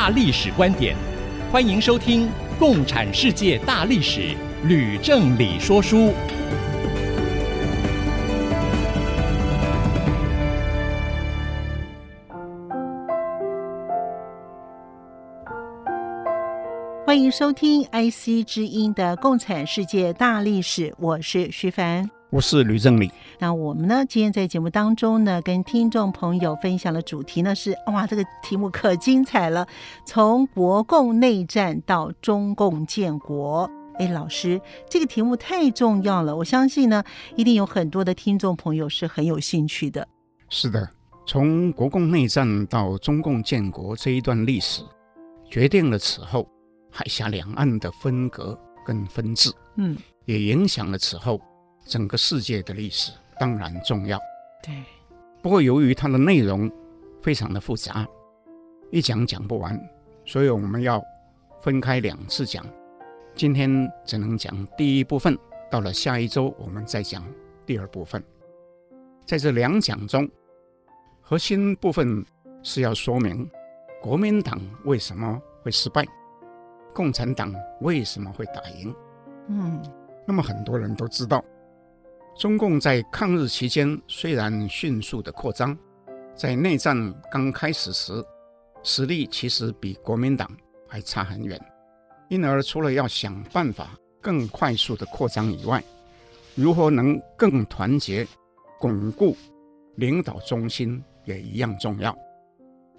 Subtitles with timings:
[0.00, 0.96] 大历史观点，
[1.52, 2.26] 欢迎收听
[2.58, 4.20] 《共产世界大历史》，
[4.66, 6.14] 吕正理说书。
[17.04, 22.10] 欢迎收听 IC 之音的《共产世界大历史》，我是徐凡。
[22.30, 23.10] 我是吕正理。
[23.40, 24.04] 那我们呢？
[24.08, 29.66] 今天在节目当中呢，跟听众朋友分享的主题呢是：哇，这个题目可精彩了！
[30.06, 33.68] 从国共内战到中共建国。
[33.98, 37.02] 哎，老师，这个题目太重要了，我相信呢，
[37.34, 40.06] 一定有很多的听众朋友是很有兴趣的。
[40.48, 40.88] 是的，
[41.26, 44.82] 从国共内战到中共建国这一段历史，
[45.50, 46.48] 决定了此后
[46.92, 49.50] 海峡两岸的分隔跟分治。
[49.76, 51.40] 嗯，也影响了此后。
[51.90, 54.16] 整个世界的历史当然重要，
[54.62, 54.72] 对。
[55.42, 56.70] 不过由于它的内容
[57.20, 58.06] 非常的复杂，
[58.92, 59.76] 一讲讲不完，
[60.24, 61.02] 所以我们要
[61.60, 62.64] 分开两次讲。
[63.34, 65.36] 今天只能讲第一部分，
[65.68, 67.26] 到了下一周我们再讲
[67.66, 68.22] 第二部分。
[69.26, 70.30] 在这两讲中，
[71.20, 72.24] 核心部分
[72.62, 73.50] 是要说明
[74.00, 76.06] 国民党为什么会失败，
[76.94, 78.94] 共产党为什么会打赢。
[79.48, 79.82] 嗯，
[80.24, 81.44] 那么很多人都知道。
[82.36, 85.76] 中共在抗日期间虽然迅速的扩张，
[86.34, 88.24] 在内战刚开始时，
[88.82, 90.50] 实力其实比国民党
[90.88, 91.60] 还差很远。
[92.28, 93.90] 因而，除了要想办法
[94.22, 95.82] 更快速的扩张以外，
[96.54, 98.26] 如何能更团结、
[98.78, 99.36] 巩固
[99.96, 102.16] 领导中心也一样重要。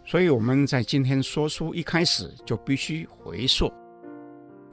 [0.06, 3.72] 所以，我们在今天说书一开始就必须回溯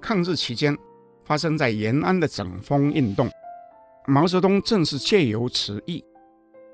[0.00, 0.76] 抗日期间
[1.24, 3.30] 发生在延安的整风运动。
[4.08, 6.02] 毛泽东正是借由此役，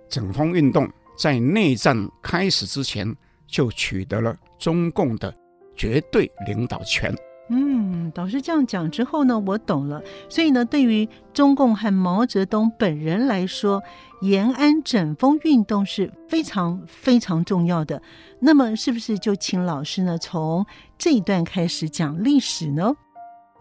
[0.09, 3.13] 整风运动在内战开始之前
[3.49, 5.35] 就取得了中共的
[5.75, 7.13] 绝对领导权。
[7.51, 10.01] 嗯，导师这样讲之后呢，我懂了。
[10.29, 13.83] 所以呢，对于中共和毛泽东本人来说，
[14.23, 18.01] 延安整风运动是非常非常重要的。
[18.39, 20.65] 那么，是不是就请老师呢，从
[20.97, 22.95] 这一段开始讲历史呢？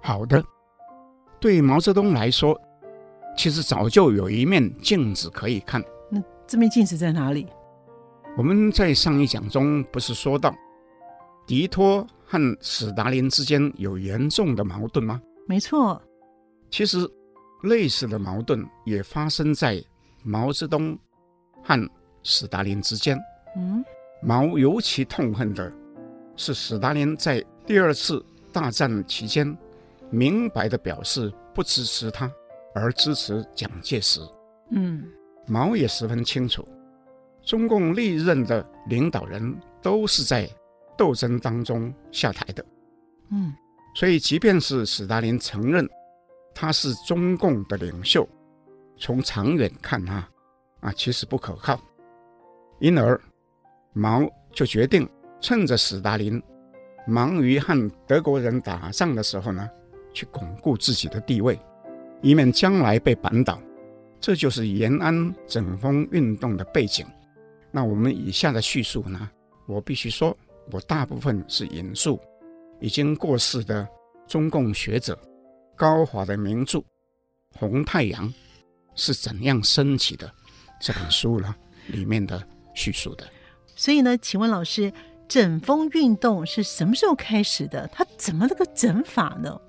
[0.03, 0.43] 好的，
[1.39, 2.55] 对毛泽东来说。
[3.35, 5.83] 其实早就有一面镜子可以看。
[6.09, 7.47] 那这面镜子在哪里？
[8.37, 10.53] 我们在上一讲中不是说到，
[11.45, 15.21] 迪托和史达林之间有严重的矛盾吗？
[15.47, 16.01] 没错。
[16.71, 17.07] 其实
[17.63, 19.83] 类似的矛盾也发生在
[20.23, 20.97] 毛泽东
[21.63, 21.89] 和
[22.23, 23.19] 史达林之间。
[23.55, 23.83] 嗯。
[24.21, 25.71] 毛尤其痛恨的
[26.35, 29.55] 是史达林在第二次大战期间
[30.09, 32.31] 明白的表示不支持他。
[32.73, 34.19] 而支持蒋介石，
[34.71, 35.03] 嗯，
[35.47, 36.67] 毛也十分清楚，
[37.43, 40.49] 中共历任的领导人都是在
[40.97, 42.65] 斗争当中下台的，
[43.31, 43.53] 嗯，
[43.95, 45.87] 所以即便是史达林承认
[46.53, 48.27] 他是中共的领袖，
[48.97, 50.29] 从长远看啊，
[50.81, 51.79] 啊，其实不可靠，
[52.79, 53.19] 因而
[53.91, 55.07] 毛就决定
[55.39, 56.41] 趁着史达林
[57.05, 59.69] 忙于和德国人打仗的时候呢，
[60.13, 61.59] 去巩固自己的地位。
[62.23, 63.61] 以免将来被扳倒，
[64.19, 67.05] 这就是延安整风运动的背景。
[67.69, 69.29] 那我们以下的叙述呢，
[69.67, 70.35] 我必须说，
[70.71, 72.19] 我大部分是引述
[72.79, 73.87] 已经过世的
[74.25, 75.19] 中共学者
[75.75, 76.79] 高华的名著
[77.57, 78.33] 《红太阳
[78.95, 80.27] 是怎样升起的》
[80.79, 81.53] 这本书了
[81.87, 82.41] 里面的
[82.73, 83.27] 叙述的。
[83.75, 84.93] 所以呢，请问老师，
[85.27, 87.85] 整风运动是什么时候开始的？
[87.91, 89.59] 它怎么这个整法呢？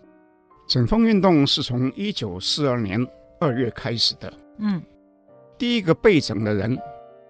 [0.67, 3.07] 整风运动是从一九四二年
[3.39, 4.33] 二月开始的。
[4.59, 4.83] 嗯，
[5.59, 6.79] 第一个被整的人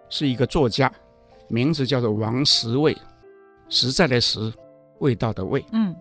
[0.08, 0.92] 是一个作家，
[1.48, 2.96] 名字叫做王实卫，
[3.68, 4.52] 实在的实，
[5.00, 5.64] 味道的味。
[5.72, 5.94] 嗯，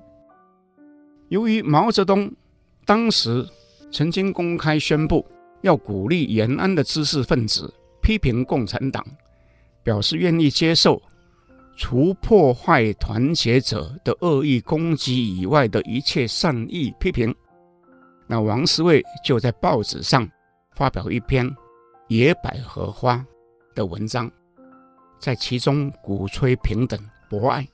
[1.30, 2.32] 由于毛泽东
[2.86, 3.46] 当时
[3.92, 5.26] 曾经公开宣布
[5.62, 9.04] 要鼓励延安的知识分子批评共产党，
[9.82, 11.02] 表示愿意接受。
[11.76, 17.34] 除破坏团结者的恶意攻击以外的一切善意批评，
[18.28, 20.30] 那王实卫就在报纸上
[20.76, 21.50] 发表一篇
[22.08, 23.16] 《野百合花》
[23.76, 24.32] 的文章，
[25.20, 27.68] 在其中鼓吹平等博爱，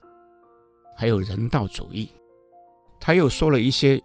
[0.95, 2.09] 还有人道主义。
[3.01, 4.01] 他又说了一些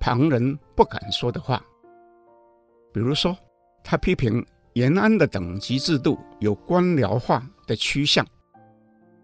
[0.00, 1.64] 旁人不敢说的话，
[2.92, 3.36] 比如说，
[3.84, 8.26] 他批评延安的等级制度有官僚化的趋向，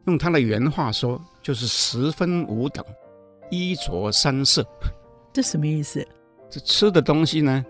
[0.07, 2.85] 用他的原话说，就是十分五等，
[3.51, 4.67] 衣着三色。
[5.33, 6.07] 这什么意思？
[6.49, 7.65] 这吃的东西呢，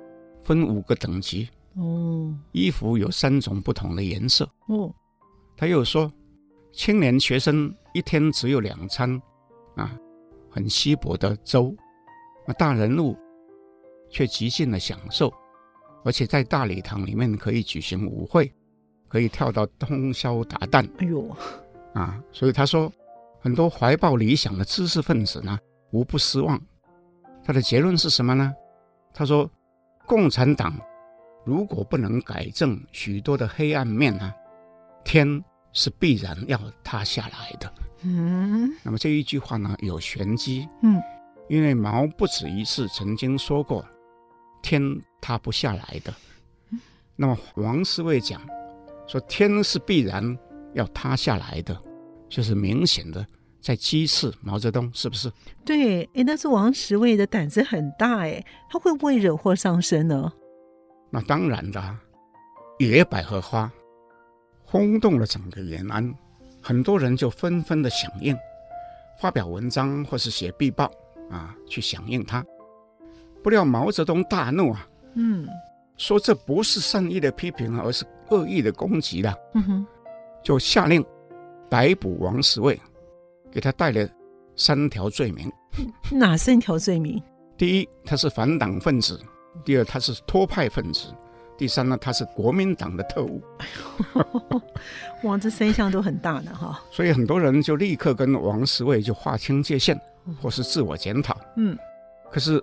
[0.45, 1.49] 分五个等级。
[1.75, 4.49] 哦，衣服有三种不同的颜色。
[4.69, 4.95] 哦，
[5.57, 6.11] 他又说，
[6.73, 9.21] 青年学生一天只有两餐，
[9.75, 9.99] 啊，
[10.51, 11.75] 很稀薄的粥。
[12.47, 13.17] 那大人物
[14.11, 15.33] 却极尽了享受，
[16.05, 18.53] 而且在大礼堂里面可以举行舞会，
[19.09, 20.89] 可以跳到通宵达旦。
[20.99, 21.37] 哎呦，
[21.99, 22.93] 啊，所以他说，
[23.41, 25.59] 很多怀抱理想的知识分子呢，
[25.93, 26.61] 无不失望。
[27.43, 28.55] 他的结论是什么呢？
[29.15, 29.51] 他说，
[30.07, 30.79] 共产党。
[31.47, 34.35] 如果不能改正许多的黑暗面呢、啊，
[35.05, 37.73] 天是必然要塌下来的。
[38.03, 40.69] 嗯，那么这一句话呢，有玄机。
[40.83, 41.01] 嗯，
[41.49, 43.87] 因为毛不止一次曾经说过，
[44.61, 44.83] 天
[45.21, 46.13] 塌不下来的。
[47.15, 48.43] 那么王思卫讲
[49.07, 50.37] 说天是必然
[50.75, 51.81] 要塌下来的，
[52.29, 53.25] 就是明显的
[53.61, 55.31] 在讥刺毛泽东，是不是？
[55.65, 60.33] 对，哎，但是王世卫的胆子很大，哎，他会不会惹祸上身呢？
[61.11, 61.97] 那当然的，
[62.79, 63.71] 野百合花
[64.65, 66.15] 轰动了整个延安，
[66.61, 68.37] 很多人就纷纷的响应，
[69.21, 70.91] 发表文章或是写壁报
[71.31, 72.45] 啊，去响应他。
[73.43, 75.49] 不料毛泽东大怒啊，嗯，
[75.97, 79.87] 说这不是善意的批评，而是恶意的攻击的，嗯哼，
[80.43, 81.05] 就下令
[81.69, 82.81] 逮捕王世卫，
[83.51, 84.09] 给他带了
[84.57, 85.51] 三条罪名。
[86.13, 87.23] 哪三条罪名？
[87.57, 89.21] 第一，他是反党分子。
[89.65, 91.09] 第二，他是托派分子；
[91.57, 93.43] 第三呢，他是国民党的特务。
[95.25, 96.83] 哇，这三项都很大的哈。
[96.91, 99.99] 所以很多人就立刻跟王世卫就划清界限，
[100.41, 101.35] 或是自我检讨。
[101.57, 101.77] 嗯，
[102.31, 102.63] 可是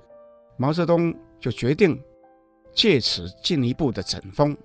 [0.55, 1.99] 毛泽东就决定
[2.73, 4.55] 借此进一步的整风，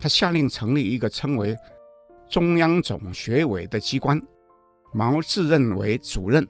[0.00, 1.56] 他下令成立一个称为
[2.30, 4.20] 中央总学委的机关，
[4.92, 6.46] 毛自任为主任。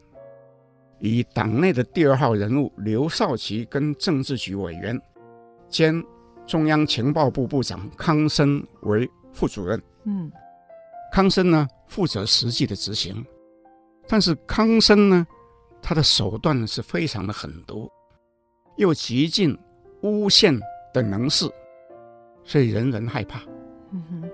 [0.98, 5.00] 以党内的第二号人物刘少奇跟政治局委员
[5.70, 6.04] 兼
[6.46, 9.82] 中央情报部部长康生为副主任。
[10.04, 10.30] 嗯，
[11.10, 13.24] 康生呢负责实际的执行，
[14.06, 15.26] 但是康生呢，
[15.80, 17.90] 他的手段是非常的狠毒，
[18.76, 19.58] 又极尽
[20.02, 20.54] 诬陷
[20.92, 21.50] 的能事，
[22.44, 23.40] 所以人人害怕。
[23.92, 24.30] 嗯哼，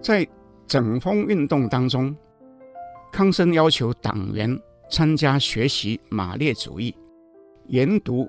[0.00, 0.26] 在
[0.66, 2.14] 整风运动当中，
[3.12, 4.60] 康生要求党员。
[4.90, 6.94] 参加学习马列主义，
[7.66, 8.28] 研读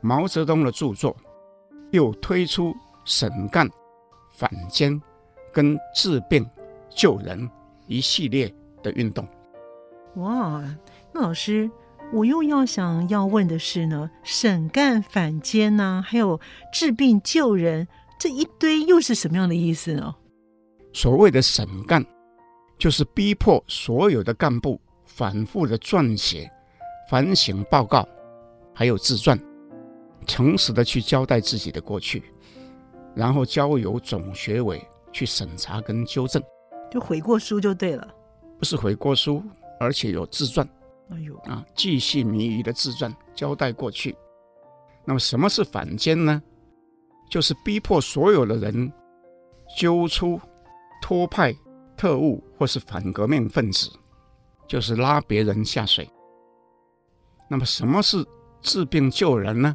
[0.00, 1.14] 毛泽东的著作，
[1.90, 2.72] 又推出
[3.04, 3.68] 审干、
[4.30, 4.98] 反奸
[5.52, 6.48] 跟治病
[6.88, 7.50] 救人
[7.86, 8.50] 一系列
[8.84, 9.26] 的运动。
[10.14, 10.64] 哇，
[11.12, 11.68] 那老师，
[12.12, 16.40] 我又要想要问的是呢，审干、反奸呐、还有
[16.72, 17.88] 治病救人
[18.18, 20.14] 这一堆又是什么样的意思呢？
[20.92, 22.04] 所谓的审干，
[22.78, 24.80] 就是逼迫所有的干部。
[25.04, 26.50] 反复的撰写
[27.10, 28.08] 反省报告，
[28.72, 29.38] 还有自传，
[30.24, 32.22] 诚实的去交代自己的过去，
[33.14, 34.80] 然后交由总学委
[35.12, 36.42] 去审查跟纠正，
[36.90, 38.08] 就悔过书就对了。
[38.56, 39.42] 不是悔过书，
[39.78, 40.66] 而且有自传。
[41.10, 44.16] 哎呦啊，巨细靡遗的自传交代过去。
[45.04, 46.40] 那么什么是反间呢？
[47.28, 48.90] 就是逼迫所有的人
[49.76, 50.40] 揪出
[51.00, 51.54] 托派、
[51.96, 53.90] 特务或是反革命分子。
[54.68, 56.08] 就是拉别人下水。
[57.48, 58.24] 那么，什么是
[58.60, 59.74] 治病救人呢？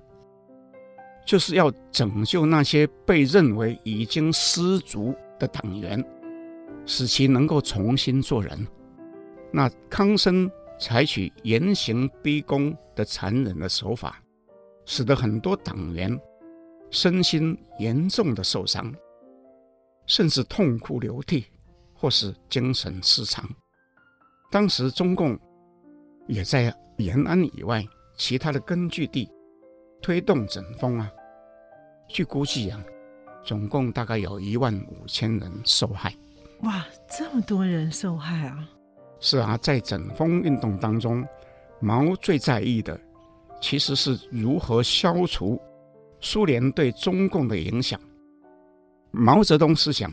[1.25, 6.01] 就是要拯救那些被认为已经失足的党员，
[6.85, 8.65] 使其能够重新做人。
[9.51, 14.23] 那康生采取严刑逼供的残忍的手法，
[14.85, 16.17] 使得很多党员
[16.89, 18.95] 身心严重的受伤，
[20.05, 21.45] 甚至痛哭流涕，
[21.93, 23.47] 或是精神失常。
[24.51, 25.37] 当时中共
[26.27, 27.85] 也在延安以外
[28.17, 29.29] 其他的根据地
[30.01, 31.11] 推动整风啊，
[32.07, 32.81] 据估计啊，
[33.43, 36.15] 总共大概有一万五千人受害。
[36.61, 38.69] 哇，这么多人受害啊！
[39.19, 41.27] 是啊，在整风运动当中，
[41.79, 42.99] 毛最在意的
[43.59, 45.59] 其实是如何消除
[46.21, 47.99] 苏联对中共的影响。
[49.15, 50.11] 毛泽东思想，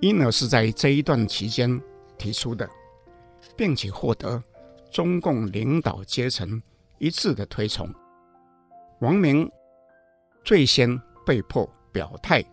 [0.00, 1.80] 因而是在这一段期间
[2.16, 2.68] 提出的。
[3.56, 4.42] 并且获得
[4.90, 6.62] 中共领导阶层
[6.98, 7.92] 一致的推崇。
[9.00, 9.50] 王明
[10.44, 12.44] 最先被迫表态，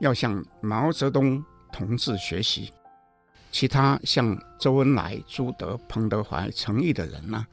[0.00, 2.72] 要向毛泽东同志学习。
[3.50, 7.46] 其他像周恩来、朱德、彭德怀、陈毅的人呢，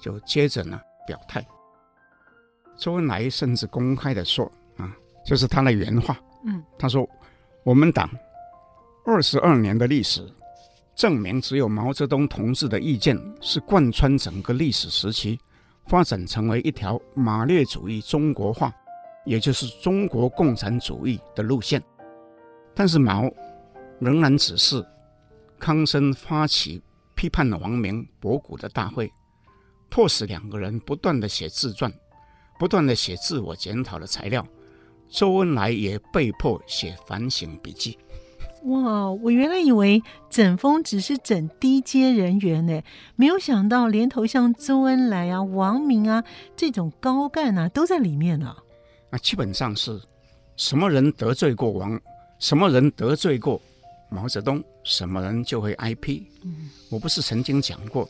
[0.00, 1.44] 就接着呢表态。
[2.76, 4.92] 周恩来甚至公开的说啊，
[5.24, 7.08] 就是他的原话，嗯，他说
[7.64, 8.08] ：“我们党
[9.04, 10.26] 二十二年的历史，
[10.94, 15.38] 证明只有毛泽东同志的意见是贯穿整个历史时期，
[15.86, 18.72] 发展成为一条马列主义中国化，
[19.24, 21.82] 也就是中国共产主义的路线。
[22.74, 23.30] 但是毛
[23.98, 24.84] 仍然只是。”
[25.56, 26.82] 康生发起
[27.14, 29.10] 批判王明、博古的大会，
[29.88, 31.90] 迫使两个人不断的写自传，
[32.58, 34.46] 不断的写自我检讨的材料。
[35.14, 37.96] 周恩来也被迫写反省笔记。
[38.64, 42.82] 哇，我原来以为整风只是整低阶人员呢，
[43.14, 46.24] 没有想到连头像周恩来啊、王明啊
[46.56, 48.56] 这种高干啊都在里面了。
[49.08, 50.02] 那基本上是
[50.56, 52.00] 什么人得罪过王，
[52.40, 53.60] 什么人得罪过
[54.08, 56.26] 毛泽东，什么人就会挨批。
[56.42, 58.08] 嗯，我不是曾经讲过，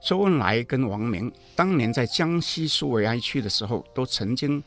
[0.00, 4.62] 周恩来跟王明当年在江西苏维埃区的时候，都曾经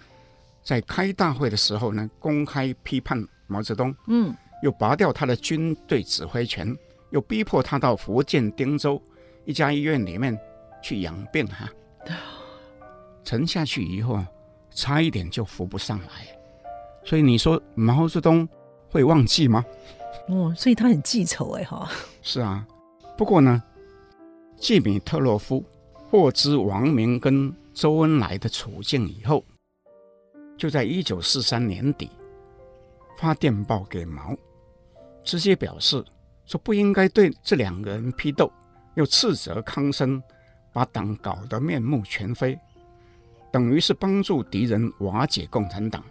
[0.67, 3.95] 在开大会的时候呢，公开批判毛泽东。
[4.07, 6.77] 嗯，又拔掉他的军队指挥权，
[7.11, 9.01] 又逼迫他到福建汀州
[9.45, 10.37] 一家医院里面
[10.83, 11.69] 去养病哈。
[13.23, 14.21] 沉下去以后，
[14.69, 16.27] 差一点就浮不上来。
[17.05, 18.45] 所以你说毛泽东
[18.89, 19.63] 会忘记吗？
[20.27, 21.89] 哦，所以他很记仇哎哈。
[22.21, 22.67] 是啊，
[23.17, 23.63] 不过呢，
[24.57, 25.63] 季米特洛夫
[26.09, 29.45] 获知王明跟周恩来的处境以后，
[30.57, 32.09] 就在一九四三年底
[33.17, 34.35] 发电报给毛，
[35.23, 36.03] 直接表示
[36.45, 38.51] 说不应该对这两个人批斗，
[38.95, 40.21] 又斥责康生
[40.73, 42.57] 把党搞得面目全非，
[43.51, 46.03] 等于是帮助敌人瓦解共产党。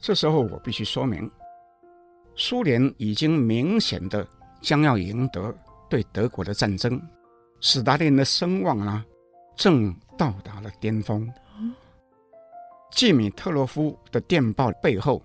[0.00, 1.30] 这时候我必须说明。
[2.36, 4.26] 苏联已经明显的
[4.62, 5.54] 将要赢得
[5.90, 7.00] 对德国的战争，
[7.60, 9.04] 斯大林的声望啊，
[9.56, 11.30] 正到达了巅峰。
[12.90, 15.22] 季米特洛夫的电报背后，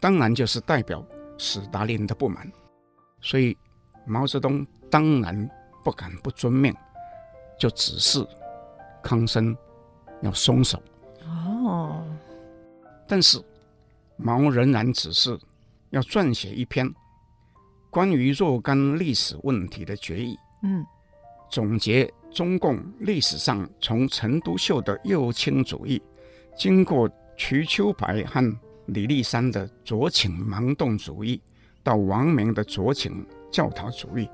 [0.00, 1.04] 当然就是代表
[1.38, 2.50] 斯大林的不满，
[3.20, 3.56] 所以
[4.06, 5.48] 毛泽东当然
[5.84, 6.74] 不敢不遵命，
[7.58, 8.26] 就指示
[9.02, 9.56] 康生
[10.22, 10.82] 要松手。
[11.26, 12.04] 哦，
[13.06, 13.42] 但是
[14.16, 15.38] 毛仍然指示。
[15.92, 16.88] 要撰写一篇
[17.90, 20.86] 关于若干历史问题的决议，嗯，
[21.50, 26.00] 总结中共历史上从陈独秀的右倾主义，
[26.60, 31.40] 经过瞿秋白和李立三的酌情盲动主义，
[31.82, 34.28] 到王明的酌情教条主义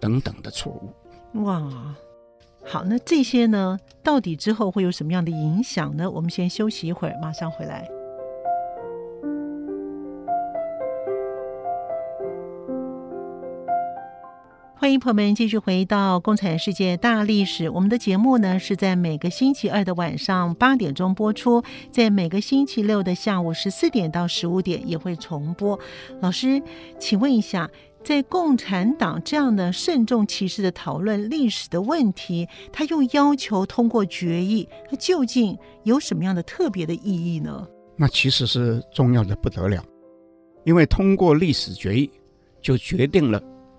[0.00, 1.44] 等等的错误。
[1.44, 1.94] 哇，
[2.64, 6.10] 好，那这些呢，到底之后会有什么样的影响呢？
[6.10, 7.88] 我们先休息一会儿，马上回来。
[14.88, 17.68] 欢迎朋友们继续回到《共产世界大历史》。
[17.72, 25.78] 我们的节目呢是在每个星期二的晚上八点钟播出，在每个星期六的下午十四点到十五点也会重播。
[26.22, 26.62] 老师，
[26.98, 27.70] 请问一下，
[28.02, 35.54] 在共产党这样的慎重其事的讨论历史的问题，他又要求通过决议，它究竟
[35.84, 37.68] 有什么样的特别的意义呢？
[37.94, 39.84] 那其实是重要的不得了，
[40.64, 42.10] 因为通过历史决议，
[42.62, 43.38] 就决定了。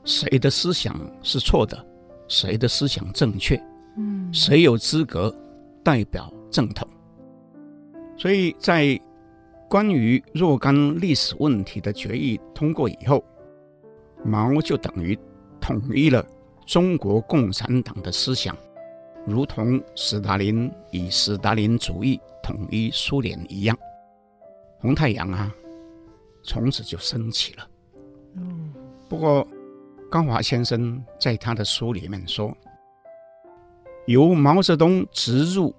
[0.10, 1.86] 谁的思想是错的，
[2.28, 3.56] 谁的思想正确？
[3.96, 5.32] 嗯，谁有资格
[5.84, 6.88] 代表正统？
[8.18, 9.00] 所以在
[9.70, 13.24] 关于若干历史问题的决议通过以后，
[14.26, 15.16] 毛就等于
[15.62, 16.26] 统一了
[16.66, 18.58] 中国共产党的思想，
[19.28, 23.78] 如同斯大林以斯大林主义统一苏联一样，
[24.80, 25.54] 红太阳啊，
[26.44, 27.68] 从此就升起了。
[28.34, 28.74] 嗯，
[29.08, 29.48] 不过。
[30.10, 32.52] 高华先生在他的书里面说，
[34.08, 35.74] 由毛泽东植入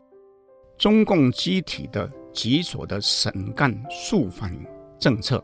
[0.78, 4.56] 中共机体的极左的省干肃反
[5.00, 5.42] 政策，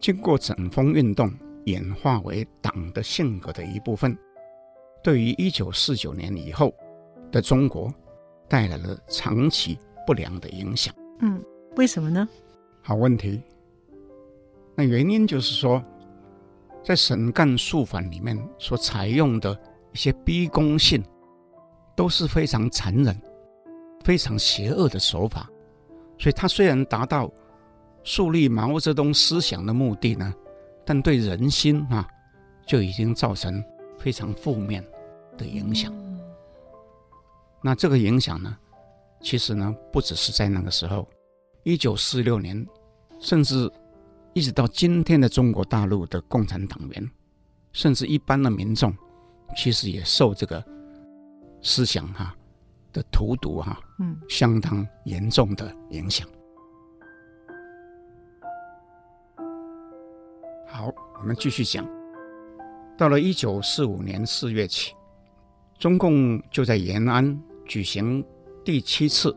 [0.00, 1.30] 经过整风运动
[1.66, 4.16] 演化为党的性格的一部分，
[5.02, 6.74] 对于一九四九年以后
[7.30, 7.92] 的中国
[8.48, 10.94] 带来了长期不良的影响。
[11.20, 11.38] 嗯，
[11.76, 12.26] 为什么呢？
[12.80, 13.42] 好问题。
[14.74, 15.84] 那原因就是说。
[16.84, 19.58] 在省干肃反里面所采用的
[19.90, 21.02] 一些逼宫性，
[21.96, 23.18] 都是非常残忍、
[24.04, 25.48] 非常邪恶的手法。
[26.18, 27.32] 所以，他虽然达到
[28.02, 30.34] 树立毛泽东思想的目的呢，
[30.84, 32.06] 但对人心啊，
[32.66, 33.64] 就已经造成
[33.98, 34.84] 非常负面
[35.38, 35.90] 的影响。
[37.62, 38.54] 那这个影响呢，
[39.22, 41.08] 其实呢，不只是在那个时候，
[41.62, 42.66] 一九四六年，
[43.18, 43.72] 甚至。
[44.34, 47.10] 一直到今天的中国大陆的共产党员，
[47.72, 48.92] 甚至一般的民众，
[49.56, 50.62] 其实也受这个
[51.62, 52.34] 思想哈
[52.92, 56.26] 的荼毒哈，嗯，相当严重的影响。
[60.66, 61.88] 好，我们继续讲。
[62.98, 64.92] 到了一九四五年四月起，
[65.78, 68.24] 中共就在延安举行
[68.64, 69.36] 第七次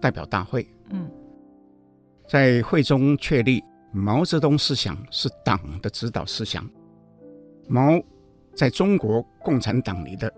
[0.00, 0.66] 代表大会。
[0.88, 1.10] 嗯，
[2.26, 3.62] 在会中确立
[3.92, 6.66] 毛泽东思想是党的指导思想，
[7.68, 8.00] 毛
[8.54, 10.32] 在中国共产党里的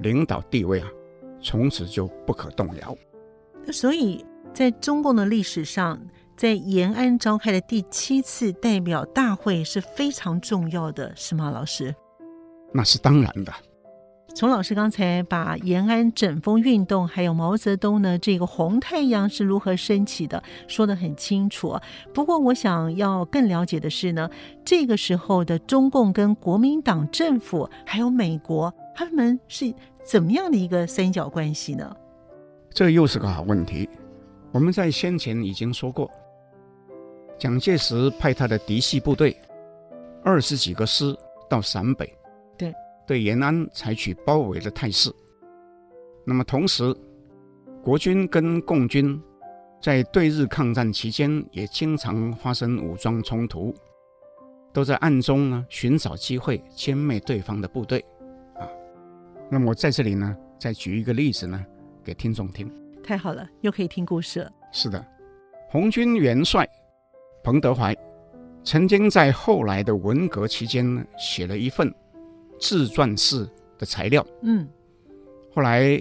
[0.00, 0.88] 领导地位啊，
[1.40, 2.96] 从此就不可动摇。
[3.72, 6.00] 所以，在中共的历史上，
[6.36, 11.94] 在延安召开的第七次代表大会是非常重要的，是吗，老师？
[12.72, 13.52] 那是当然的。
[14.36, 21.74] 从老师刚才把延安整风运动，还有毛泽东呢这个红太阳是如何升起的，说得很清楚。
[22.12, 24.28] 不过，我想要更了解的是呢，
[24.62, 29.72] 这个时候的中共跟国民党政府还有美国，他们是
[30.04, 31.96] 怎么样的一个三角关系呢？
[32.68, 33.88] 这又是个好问题。
[34.52, 36.10] 我们在先前已经说过。
[37.38, 39.34] 蒋介石派他的嫡系部队
[40.22, 41.16] 二十几个师
[41.48, 42.14] 到陕北，
[43.06, 45.10] 对对延安采取包围的态势。
[46.26, 46.94] 那么同时，
[47.82, 49.20] 国军跟共军
[49.80, 53.72] 在对日抗战期间也经常发生武装冲突，
[54.72, 58.04] 都在暗中呢寻找机会歼灭对方的部队。
[58.56, 58.68] 啊，
[59.48, 61.64] 那么我在这里呢再举一个例子呢
[62.04, 62.70] 给听众听。
[63.02, 64.50] 太好了，又可以听故事了。
[64.72, 65.02] 是的，
[65.70, 66.68] 红军元帅。
[67.44, 67.96] 彭德怀
[68.64, 71.94] 曾经在后来的文革期间呢，写了一份
[72.58, 73.48] 自传式
[73.78, 74.26] 的材料。
[74.42, 74.68] 嗯，
[75.54, 76.00] 后来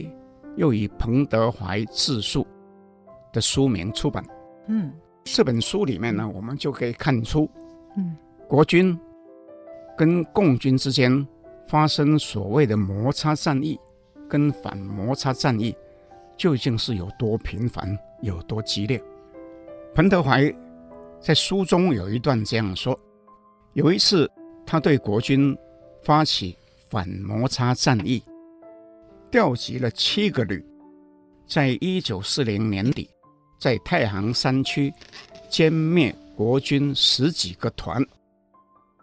[0.56, 2.46] 又以彭德怀自述
[3.32, 4.24] 的书名出版。
[4.68, 4.92] 嗯，
[5.24, 7.50] 这本书里面呢，我们就可以看出，
[7.98, 8.16] 嗯，
[8.48, 8.98] 国军
[9.98, 11.26] 跟共军之间
[11.68, 13.80] 发生所谓的摩擦战役
[14.28, 15.76] 跟反摩擦战役，
[16.38, 19.02] 究竟是有多频繁、有多激烈。
[19.94, 20.54] 彭德怀。
[21.18, 23.00] 在书中有一段这样说：
[23.74, 24.30] 有一次，
[24.64, 25.58] 他对国军
[26.06, 26.56] 发起
[26.90, 28.24] 反摩擦战役，
[29.32, 30.64] 调集了七个旅，
[31.48, 33.10] 在一九四零年底，
[33.60, 34.94] 在太行山区
[35.50, 38.02] 歼灭国军十几个团，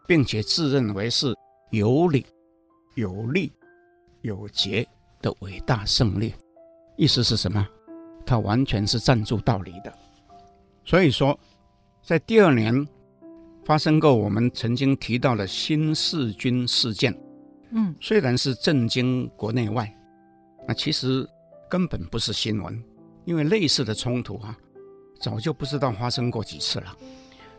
[0.06, 1.34] 并且自认为是
[1.72, 2.24] 有理、
[2.94, 3.52] 有利、
[4.20, 4.86] 有节
[5.20, 6.32] 的伟大胜利。
[6.96, 7.66] 意思是什么？
[8.24, 9.92] 他完全是站住道理的。
[10.84, 11.38] 所以说。
[12.04, 12.84] 在第二年，
[13.64, 17.16] 发生过我们曾经提到的新四军事件。
[17.70, 19.90] 嗯，虽然是震惊国内外，
[20.66, 21.26] 那其实
[21.70, 22.82] 根本不是新闻，
[23.24, 24.56] 因为类似的冲突啊，
[25.20, 26.96] 早就不知道发生过几次了。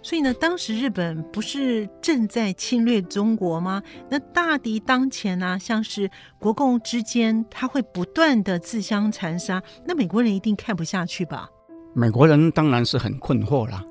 [0.02, 3.82] 所以呢，当时日本不是正在侵略中国吗？
[4.10, 11.50] 那大敌当前呢、啊，像是国共之间，他会不断的自相残杀，那美国人一定看不下去吧？
[11.96, 13.82] 美国人当然是很困惑了。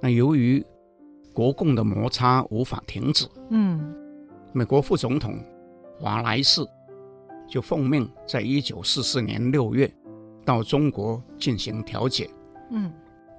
[0.00, 0.64] 那由于
[1.36, 3.94] 国共的摩擦无法停止，嗯，
[4.54, 5.38] 美国副总统
[6.00, 6.66] 华莱士
[7.46, 9.92] 就奉命在一九四四年六月
[10.46, 12.30] 到中国进行调解，
[12.70, 12.90] 嗯，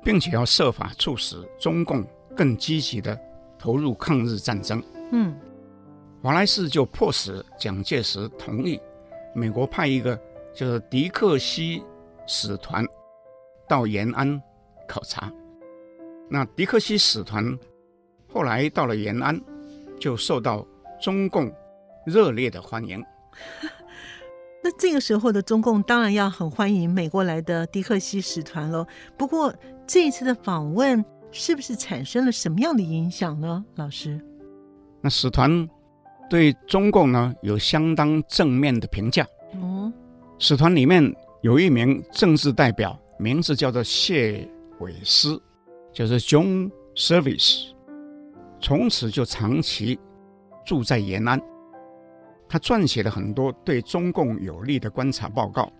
[0.03, 2.05] 并且要设法促使中共
[2.35, 3.19] 更积极地
[3.57, 4.79] 投入抗日战争，
[5.11, 5.35] 嗯，
[6.21, 8.79] 华莱士就迫使蒋介石同意
[9.33, 10.15] 美国派一个
[10.53, 11.81] 就是迪克西
[12.27, 12.85] 使团
[13.67, 14.39] 到延安
[14.87, 15.33] 考察。
[16.29, 17.57] 那迪克西使团
[18.37, 19.41] 后来到了延安，
[19.99, 20.63] 就受到
[21.01, 21.51] 中共
[22.05, 23.03] 热烈的欢迎。
[24.63, 28.85] 那这个时候的中共当然要很欢迎美国来的迪克西使团喽。
[29.17, 29.51] 不过
[29.87, 33.65] 这一次的访问是不是产生了什么样的影响呢？
[33.73, 34.21] 老师，
[35.01, 35.67] 那使团
[36.29, 39.25] 对中共呢有相当正面的评价。
[39.59, 39.91] 哦，
[40.37, 44.47] 使团里面有一名政治代表，名字叫做谢
[44.77, 45.41] 伟思。
[45.91, 47.69] 就是 John Service，
[48.67, 49.97] 从此就长期
[50.65, 51.41] 住在延安。
[52.49, 55.71] 他撰写了很多对中共有利的观察报告。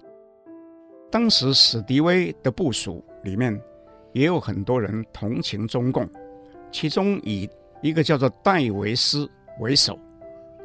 [1.12, 3.62] 当时史迪威的部属里面
[4.14, 6.10] 也有很多人同情中共，
[6.72, 7.50] 其中以
[7.82, 10.00] 一个叫做戴维斯为首。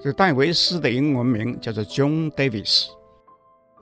[0.00, 2.86] 这戴维斯的英文名叫做 John Davis，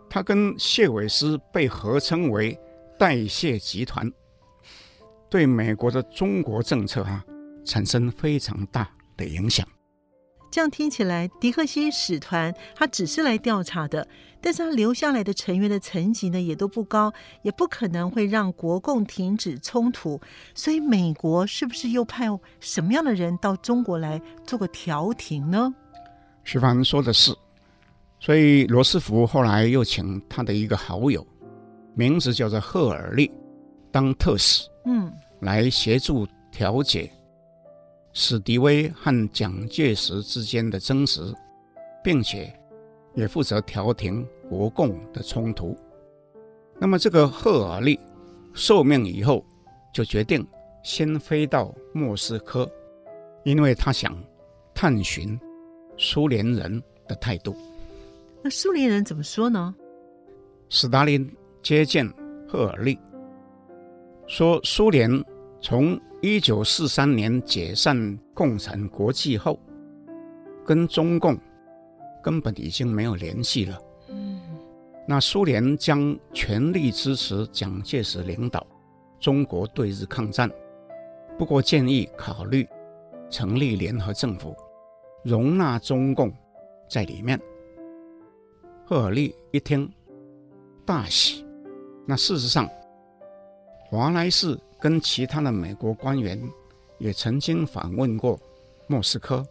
[0.08, 2.58] 他跟谢维斯被合称为
[2.98, 4.10] 戴谢集团。
[5.28, 7.22] 对美国的中国政策哈、
[7.64, 9.66] 产生非常大的影响。
[10.50, 14.04] 这样听起来，迪克西使团他只是来调查的，
[14.40, 20.20] 但是他留下来的成员的层级呢也都不高，也不可能会让国共停止冲突。
[20.52, 22.26] 所以美国是不是又派
[22.58, 25.72] 什么样的人到中国来做个调停呢？
[26.42, 27.32] 徐帆说的是，
[28.18, 31.24] 所以罗斯福后来又请他的一个好友，
[31.94, 33.30] 名字叫做赫尔利，
[33.92, 37.08] 当特使，嗯，来协助调解
[38.12, 41.20] 史迪威和蒋介石之间的争执，
[42.02, 42.52] 并且
[43.14, 45.76] 也负责调停国共的冲突。
[46.78, 47.98] 那么这个赫尔利
[48.52, 49.44] 受命以后，
[49.92, 50.46] 就决定
[50.82, 52.68] 先飞到莫斯科，
[53.44, 54.16] 因为他想
[54.74, 55.38] 探寻
[55.96, 57.54] 苏联人的态度。
[58.42, 59.74] 那苏联人怎么说呢？
[60.68, 61.30] 斯大林
[61.62, 62.08] 接见
[62.48, 62.98] 赫尔利，
[64.26, 65.10] 说苏联
[65.60, 69.58] 从一九四三年解散共产国际后，
[70.66, 71.34] 跟中共
[72.22, 73.78] 根本已经没有联系了。
[75.08, 78.66] 那苏联将全力支持蒋介石领导
[79.18, 80.50] 中国对日抗战，
[81.38, 82.68] 不过建议考虑
[83.30, 84.54] 成立联合政府，
[85.24, 86.30] 容纳中共
[86.86, 87.40] 在里面。
[88.84, 89.90] 赫尔利一听
[90.84, 91.46] 大喜。
[92.06, 92.68] 那事实上，
[93.88, 96.40] 华莱士跟其他的美国官员
[96.98, 98.40] 也曾经访问过
[98.86, 99.46] 莫斯科，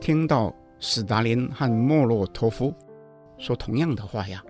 [0.00, 2.72] 听到斯大林和莫洛托夫
[3.38, 4.44] 说同样的话呀。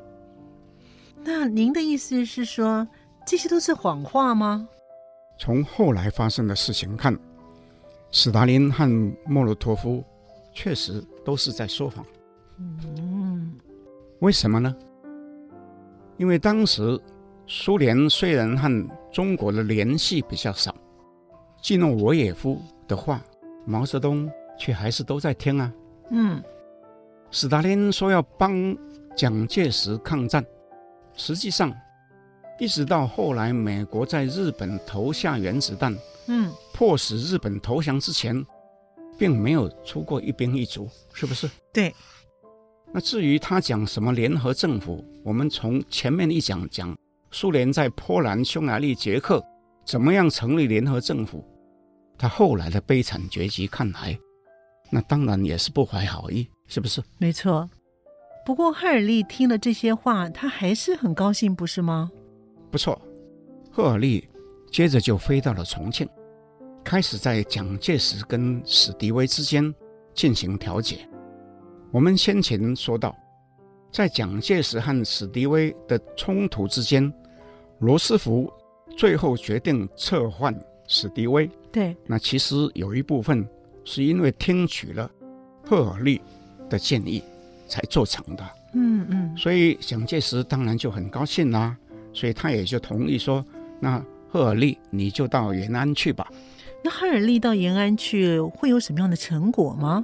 [1.23, 2.87] 那您的意思是说，
[3.27, 4.69] 这些都是谎话吗？
[5.39, 7.17] 从后来发生的事情看，
[8.11, 8.89] 斯大林和
[9.25, 10.03] 莫洛托夫
[10.53, 12.05] 确实都是在说谎。
[12.59, 13.55] 嗯，
[14.19, 14.75] 为什么呢？
[16.17, 17.01] 因为当时
[17.51, 20.75] 苏联虽然和中国的联系比较少，
[21.63, 23.25] 季诺维也夫的话，
[23.65, 25.73] 毛泽东却还是都在听啊。
[26.11, 26.43] 嗯，
[27.31, 28.77] 斯大林说要帮
[29.17, 30.45] 蒋介石抗战。
[31.15, 31.75] 实际上，
[32.61, 38.45] 一直到后来，美国在日本投下原子弹，嗯，迫使日本投降之前，
[39.19, 41.49] 并没有出过一兵一卒，是不是？
[41.73, 41.95] 对。
[42.93, 46.95] 那至于他讲什么联合政府，我们从前面一讲讲
[47.31, 49.45] 苏联在波兰、匈牙利、捷克
[49.85, 51.45] 怎么样成立联合政府，
[52.17, 54.19] 他后来的悲惨结局看来，
[54.91, 57.03] 那当然也是不怀好意，是不是？
[57.19, 57.69] 没错。
[58.47, 62.11] 不过，赫尔利听了这些话，他还是很高兴，不是吗？
[62.71, 62.99] 不错，
[63.71, 64.27] 赫尔利
[64.71, 66.09] 接着就飞到了重庆，
[66.83, 69.75] 开始在蒋介石跟史迪威之间
[70.15, 71.07] 进行调解。
[71.91, 73.15] 我们先前说到，
[73.91, 77.13] 在蒋介石和史迪威的冲突之间，
[77.79, 78.53] 罗斯福
[78.97, 80.55] 最后决定撤换
[80.87, 81.51] 史迪威。
[81.71, 83.47] 对，那其实有一部分
[83.85, 85.11] 是因为听取了
[85.65, 86.21] 赫尔利
[86.69, 87.23] 的建议。
[87.71, 91.77] 才做成的，嗯嗯，所以蒋介石当然就很高兴啦，
[92.15, 93.45] 所以他也就同意说，
[93.79, 96.27] 那赫尔利你就到延安去吧。
[96.83, 100.03] 那赫尔利到延安去会有什么样的成果吗？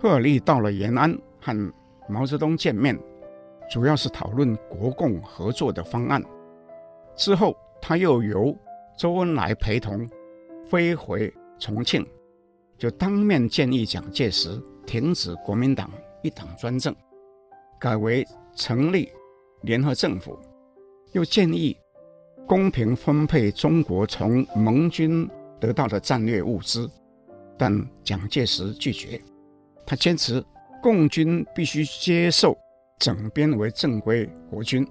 [0.00, 1.72] 赫尔利到了延安和
[2.08, 2.98] 毛泽东见面，
[3.70, 6.22] 主要是讨论国共合作的方案。
[7.16, 8.56] 之后他又由
[8.98, 10.08] 周恩来陪同
[10.66, 12.06] 飞回重庆，
[12.76, 15.90] 就当面建议蒋介石停止国民党。
[16.22, 16.96] 一党专政，
[17.78, 19.12] 改为成立
[19.60, 20.38] 联合政府，
[21.12, 21.76] 又建议
[22.46, 25.28] 公平分配中国从盟军
[25.60, 26.90] 得到的战略物资，
[27.58, 29.20] 但蒋介石拒绝，
[29.84, 30.42] 他坚持
[30.84, 32.54] 共军必须接受
[32.98, 34.86] 整编为正规国军，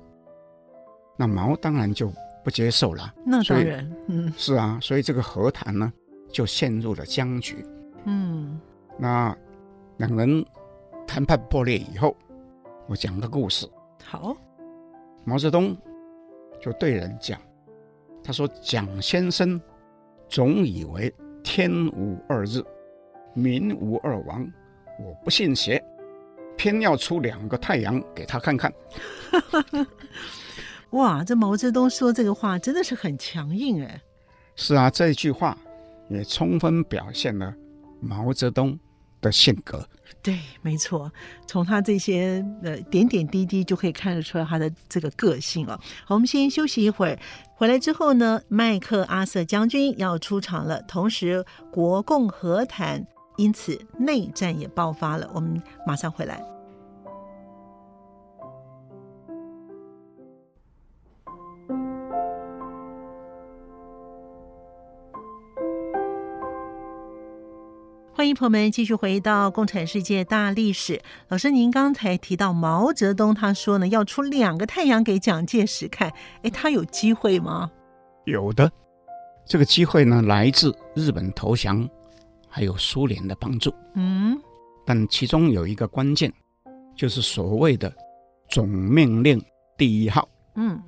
[1.16, 2.12] 那毛当然就
[2.44, 3.14] 不接受了。
[3.24, 5.94] 那当然，嗯，是啊，所以这个和谈呢
[6.32, 7.64] 就陷入了僵局。
[8.06, 8.60] 嗯，
[8.98, 9.38] 那
[9.98, 10.44] 两人。
[11.06, 12.16] 谈判破裂以后，
[12.88, 13.70] 我讲个故事。
[14.04, 14.36] 好，
[15.26, 15.78] 毛泽东
[16.62, 17.40] 就对人讲，
[18.24, 19.62] 他说：“蒋先生
[20.30, 22.64] 总以为天无二日，
[23.36, 24.50] 民无二王，
[25.00, 25.84] 我不信邪，
[26.58, 28.74] 偏要出两个太阳给他看看。
[30.92, 34.02] ”哇，这毛泽东说这个话真的是很强硬哎。
[34.56, 35.58] 是啊，这句话
[36.08, 37.52] 也充分表现了
[38.00, 38.78] 毛泽东
[39.20, 39.88] 的性格。
[40.22, 41.12] 对，没错，
[41.48, 45.76] 从他这些呃点点滴滴就可以看得出来他的这个个性了。
[46.06, 47.20] 好，我们先休息一会儿，
[47.56, 53.06] 回来之后呢，麦克阿瑟将军要出场了，同时国共和谈，
[53.38, 55.30] 因此内战也爆发了。
[55.34, 56.42] 我们马上回来。
[68.16, 70.94] 欢迎朋友们继续回到《共产世界大历史》。
[71.28, 77.70] 老师，您刚才提到毛泽东，他说呢要出两个太阳给蒋介石看，哎，他有机会吗？
[78.24, 78.72] 有的，
[79.46, 81.90] 这个机会呢来自日本投降，
[82.54, 83.74] 还有苏联的帮助。
[83.96, 84.40] 嗯，
[84.86, 86.32] 但其中有一个关键，
[86.96, 87.92] 就是所谓的
[88.48, 89.44] 总命令
[89.76, 90.30] 第一号。
[90.54, 90.80] 嗯，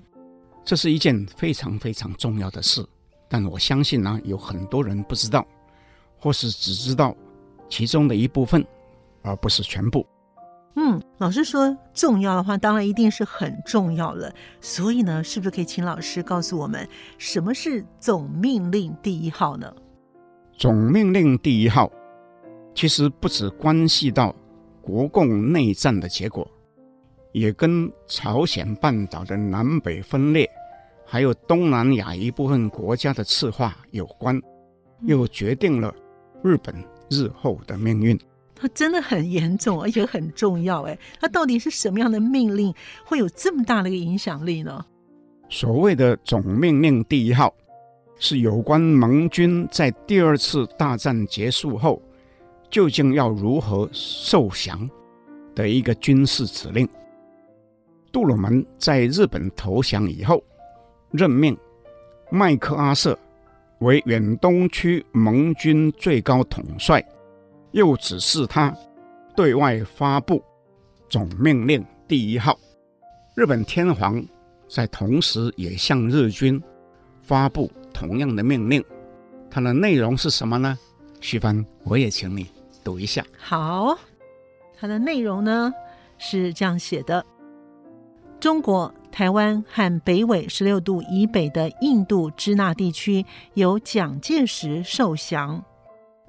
[0.63, 2.86] 这是一件非常非常重要的事，
[3.28, 5.43] 但我相信呢，有很多人不知道，
[6.19, 7.17] 或是只知道
[7.67, 8.63] 其中的一部分，
[9.23, 10.06] 而不是全部。
[10.75, 14.32] 嗯，老师说重要的话，当然一定是很重要了。
[14.62, 19.73] 所以呢，是不是可以请老师告诉我们，什么是总命令第一号呢？
[20.57, 21.91] 总命令第一号，
[22.73, 24.33] 其实不只关系到
[24.81, 26.49] 国共内战的结果，
[27.33, 30.49] 也跟朝鲜半岛的南北分裂，
[31.05, 34.41] 还有东南亚一部分国家的赤化有关，
[35.01, 35.93] 又决定了
[36.41, 36.73] 日本
[37.09, 38.17] 日后的命运。
[38.55, 40.83] 它真的很严重，而且很重要。
[40.83, 42.73] 哎，它到底是什么样的命令
[43.05, 44.85] 会有这么大的一个影响力呢？
[45.49, 47.53] 所谓的总命令第一号，
[48.17, 52.01] 是有关盟军在第二次大战结束后，
[52.69, 54.89] 究竟要如何受降
[55.54, 56.88] 的一个军事指令。
[58.12, 60.41] 杜鲁门在日本投降以后，
[61.12, 61.58] 任命
[62.32, 63.17] 麦克阿瑟
[63.80, 67.06] 为远东区盟军最高统帅。
[67.71, 68.73] 又指示他
[69.36, 70.41] 对外发布
[71.10, 72.58] 总命令第一号。
[73.36, 74.25] 日本天皇
[74.69, 76.62] 在同时也向日军
[77.21, 78.84] 发布同样的命令。
[79.49, 80.77] 它的内容是什么呢？
[81.21, 82.45] 徐帆，我也请你
[82.84, 83.25] 读一下。
[83.38, 83.97] 好，
[84.77, 85.73] 它的内容呢
[86.17, 87.25] 是这样写的：
[88.38, 95.63] 中国台湾和北纬十六度以北的印度支那地区由蒋介石受降。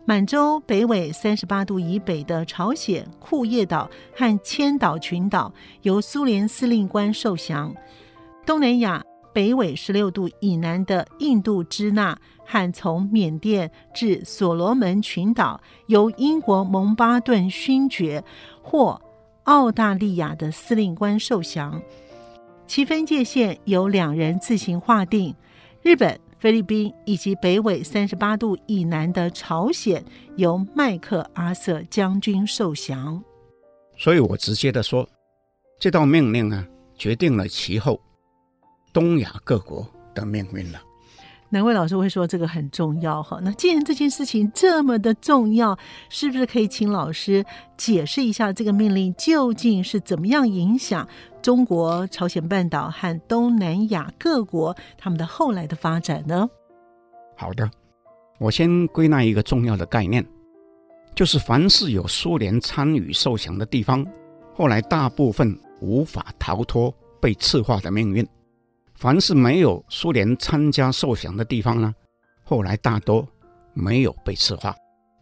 [0.04, 5.52] 满洲北纬三十八度以北的朝鲜库页岛和千岛群岛
[5.82, 7.74] 由苏联司令官受降；
[8.46, 9.04] 东南亚
[9.36, 18.24] 北纬十六度以南的印度支那和从缅甸至所罗门群岛由英国蒙巴顿勋爵
[18.62, 18.98] 或
[19.44, 21.78] 澳大利亚的司令官受降，
[22.66, 25.34] 其分界线由两人自行划定。
[25.82, 26.18] 日本。
[26.38, 30.04] 菲律宾以及北纬三十八度以南的朝鲜，
[30.36, 33.20] 由麦克阿瑟将军受降。
[33.96, 35.08] 所以我直接的说，
[35.80, 37.98] 这道命令呢，决定了其后
[38.96, 40.80] 东亚各国的命运了。
[41.50, 43.38] 难怪老师会说这个很重要哈。
[43.42, 45.78] 那既然这件事情这么的重要，
[46.08, 47.44] 是不是可以请老师
[47.76, 51.06] 解释一下这个命令究竟是怎么样影响
[51.42, 56.48] 中国、朝鲜半岛和东南亚各国他们的后来的发展呢？
[57.36, 57.70] 好的，
[58.38, 60.24] 我先归纳一个重要的概念，
[61.14, 64.02] 就是凡是有苏联参与受降的地方，
[64.54, 68.26] 后来大部分无法逃脱被赤化的命运。
[68.96, 71.94] 凡是没有苏联参加受降的地方呢，
[72.42, 73.26] 后来大多
[73.74, 74.74] 没有被赤化。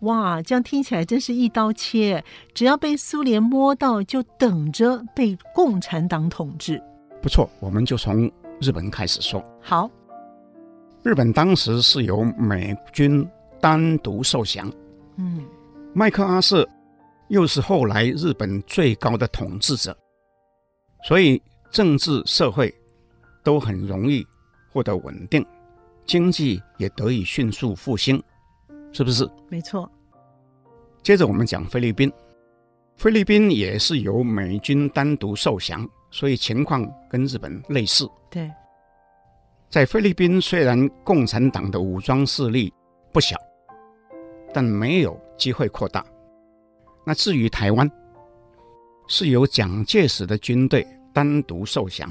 [0.03, 2.23] 哇，这样听起来真是一刀切！
[2.55, 6.81] 只要被苏联摸到，就等着被共产党统治。
[7.23, 9.43] 不错，我们就从日本开始说。
[9.61, 9.91] 好，
[11.03, 13.27] 日本当时是由美军
[13.61, 14.71] 单独受降。
[15.17, 15.43] 嗯，
[15.95, 16.69] 麦克阿瑟
[17.29, 19.97] 又是后来日本最高的统治者，
[21.05, 22.73] 所以政治社会。
[23.45, 24.27] 都很容易
[24.73, 25.45] 获得稳定，
[26.05, 28.21] 经济也得以迅速复兴，
[28.93, 29.29] 是不是？
[29.49, 29.89] 没错。
[31.03, 32.11] 接着我们讲菲律宾，
[32.97, 38.09] 菲律宾也是由美军单独受降，所以情况跟日本类似。
[38.31, 38.51] 对，
[39.69, 42.73] 在菲律宾虽然共产党的武装势力
[43.13, 43.37] 不小，
[44.53, 46.05] 但没有机会扩大。
[47.05, 47.91] 那至于台湾，
[49.09, 52.11] 是由蒋介石的军队单独受降。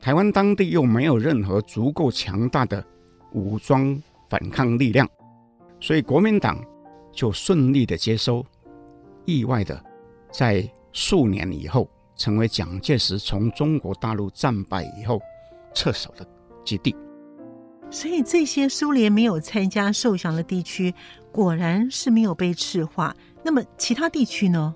[0.00, 2.84] 台湾当地又没有任何足够强大的
[3.32, 5.08] 武装反抗力量，
[5.80, 6.64] 所以国民党
[7.12, 8.44] 就顺利的接收，
[9.24, 9.82] 意外的
[10.30, 15.20] 在数年以后成为蒋介石从中国大陆战败以后
[15.74, 16.26] 撤守的
[16.64, 16.94] 基地。
[17.90, 20.94] 所以这些苏联没有参加受降的地区，
[21.32, 23.16] 果然是没有被赤化。
[23.42, 24.74] 那么其他地区呢？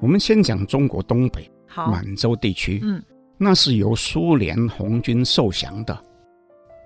[0.00, 3.02] 我们先讲中国东北，好，满洲地区，嗯。
[3.44, 6.02] 那是由苏联红军受降的，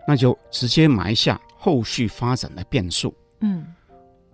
[0.09, 3.15] 那就直接埋下后续发展的变数。
[3.43, 3.65] 嗯，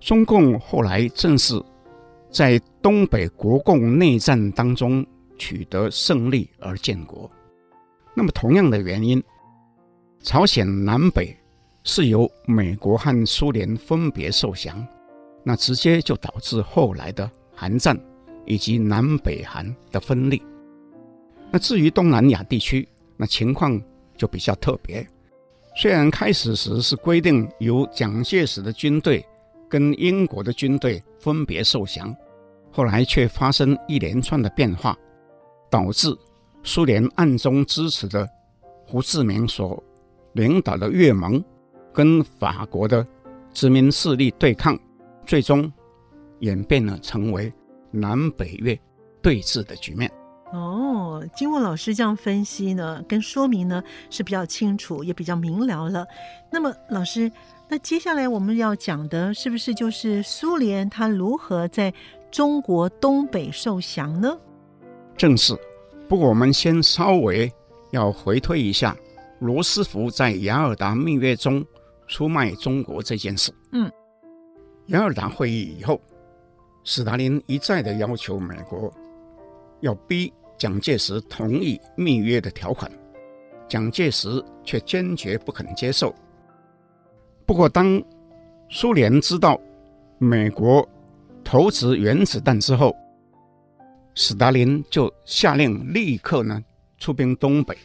[0.01, 1.63] 中共后来正是
[2.31, 5.05] 在东北国共内战当中
[5.37, 7.31] 取得胜利而建国。
[8.15, 9.23] 那么同样的原因，
[10.23, 11.37] 朝鲜南北
[11.83, 14.83] 是由美国和苏联分别受降，
[15.43, 17.95] 那直接就导致后来的韩战
[18.47, 20.41] 以及南北韩的分裂。
[21.55, 23.81] 那至于东南亚地区，那情况
[24.17, 25.07] 就比较特别。
[25.77, 29.25] 虽然开始时是规定由蒋介石的军队
[29.69, 32.13] 跟英国的军队分别受降，
[32.73, 34.99] 后来却发生一连串的变化，
[35.71, 36.13] 导致
[36.65, 38.29] 苏联暗中支持的
[38.85, 39.81] 胡志明所
[40.33, 41.41] 领导的越盟
[41.93, 43.07] 跟法国的
[43.53, 44.77] 殖民势力对抗，
[45.25, 45.73] 最终
[46.41, 47.53] 演变了成为
[47.93, 48.77] 南北越
[49.23, 50.11] 对峙的局面。
[50.55, 56.07] 哦，经过老师这样分析呢，跟说明呢是比较清楚，也比较明了了。
[56.49, 57.29] 那么，老师，
[57.69, 61.93] 那接下来我们要讲的是不是就是苏联它如何在
[62.31, 64.39] 中国东北受降呢？
[65.17, 65.59] 正是。
[66.09, 67.53] 不过，我们先稍微
[67.91, 68.97] 要回推一下
[69.41, 71.67] 罗斯福在雅尔达蜜月中
[72.07, 73.53] 出卖中国这件事。
[73.73, 73.91] 嗯，
[74.87, 76.01] 雅尔达会议以后，
[76.85, 78.89] 斯大林一再的要求美国
[79.81, 80.33] 要逼。
[80.57, 82.91] 蒋介石同意密约的条款，
[83.69, 86.15] 蒋介石却坚决不肯接受。
[87.47, 88.03] 不过，当
[88.71, 89.61] 苏联知道
[90.19, 90.89] 美国
[91.43, 92.95] 投掷原子弹之后，
[94.15, 96.63] 斯大林就下令立刻呢
[96.99, 97.77] 出兵东北。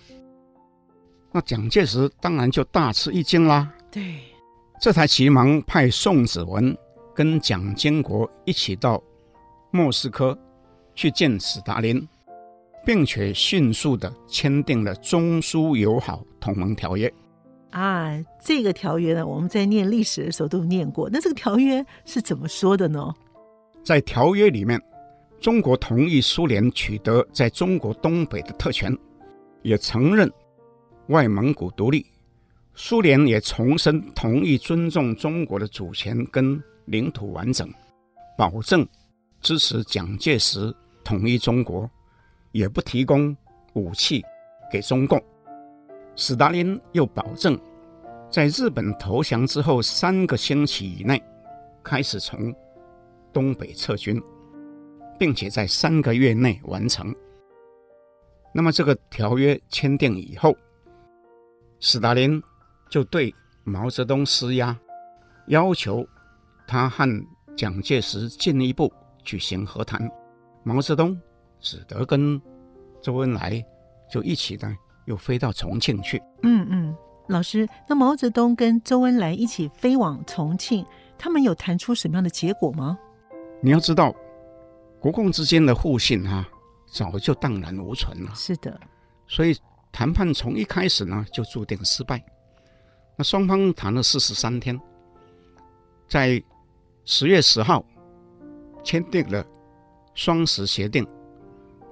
[1.31, 3.71] 那蒋介石当然就大吃一惊啦。
[3.91, 4.19] 对，
[4.79, 6.75] 这才急忙派宋子文
[7.13, 9.01] 跟蒋经国一起到
[9.71, 10.37] 莫斯科
[10.95, 12.07] 去见斯大林。
[12.89, 17.13] 并且迅速地签订了中苏友好同盟条约。
[17.69, 21.07] 啊，这个条约呢，我们在念历史的时候都念过。
[21.07, 23.13] 那这个条约是怎么说的呢？
[23.83, 24.81] 在条约里面，
[25.39, 28.91] 中国同意苏联取得在中国东北的特权，
[29.61, 30.27] 也承认
[31.09, 32.03] 外蒙古独立。
[32.73, 37.71] 苏联也重申同意尊重中国的主权跟领土完整，
[38.35, 38.83] 保证
[39.41, 41.87] 支持蒋介石统一中国。
[42.51, 43.35] 也不提供
[43.73, 44.23] 武器
[44.71, 45.21] 给中共。
[46.15, 47.57] 斯大林又保证，
[48.29, 51.21] 在日本投降之后三个星期以内，
[51.83, 52.53] 开始从
[53.31, 54.21] 东北撤军，
[55.17, 57.15] 并且在三个月内完成。
[58.53, 60.55] 那么这个条约签订以后，
[61.79, 62.41] 斯大林
[62.89, 63.33] 就对
[63.63, 64.77] 毛泽东施压，
[65.47, 66.05] 要求
[66.67, 67.07] 他和
[67.55, 68.91] 蒋介石进一步
[69.23, 70.09] 举行和谈。
[70.63, 71.19] 毛泽东。
[71.59, 72.41] 只得跟
[73.01, 73.63] 周恩来
[74.09, 76.21] 就一起呢，又飞到重庆去。
[76.43, 76.95] 嗯嗯，
[77.27, 80.85] 老师，那毛泽东跟周恩来一起飞往重庆，
[81.17, 82.97] 他们有谈出什么样的结果吗？
[83.61, 84.15] 你要知道，
[84.99, 86.49] 国共之间的互信哈、啊，
[86.91, 88.31] 早就荡然无存了。
[88.33, 88.79] 是的，
[89.27, 89.57] 所以
[89.91, 92.23] 谈判从一开始呢就注定失败。
[93.17, 94.79] 那双方谈了四十三天，
[96.07, 96.41] 在
[97.03, 97.83] 十月十号
[98.83, 99.45] 签订了
[100.13, 101.05] 双十协定。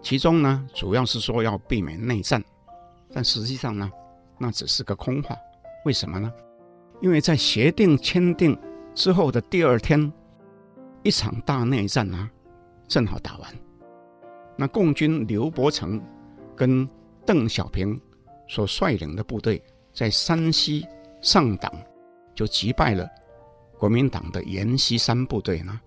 [0.01, 2.43] 其中呢，主要是说要避免内战，
[3.11, 3.91] 但实际上呢，
[4.37, 5.35] 那只是个空话。
[5.85, 6.31] 为什么呢？
[7.01, 8.57] 因为在协定签订
[8.95, 10.11] 之后的第二天，
[11.03, 12.29] 一场大内战啊，
[12.87, 13.53] 正好打完。
[14.55, 16.01] 那共军刘伯承
[16.55, 16.87] 跟
[17.25, 17.99] 邓小平
[18.47, 19.61] 所率领的部队，
[19.93, 20.85] 在山西
[21.21, 21.71] 上党
[22.33, 23.07] 就击败了
[23.77, 25.79] 国民党的阎锡山部队呢，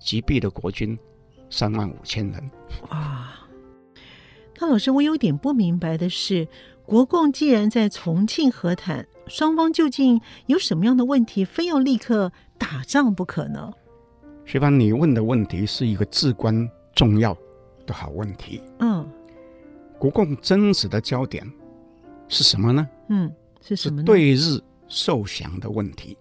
[0.00, 0.96] 击毙了国军
[1.50, 2.50] 三万五千人。
[2.90, 3.32] 哇！
[4.58, 6.48] 那老师，我有点不明白的是，
[6.86, 13.72] 国共既然在重庆和谈，双方究竟有什么样的问题，非要立刻打仗不可呢？
[14.46, 17.36] 徐帆，你问的问题是一个至关重要
[17.84, 18.62] 的好问题。
[18.78, 19.06] 嗯，
[19.98, 21.44] 国共争执的焦点
[22.28, 22.88] 是什么呢？
[23.08, 23.30] 嗯，
[23.60, 24.04] 是什么呢？
[24.04, 26.16] 对日受降的问题。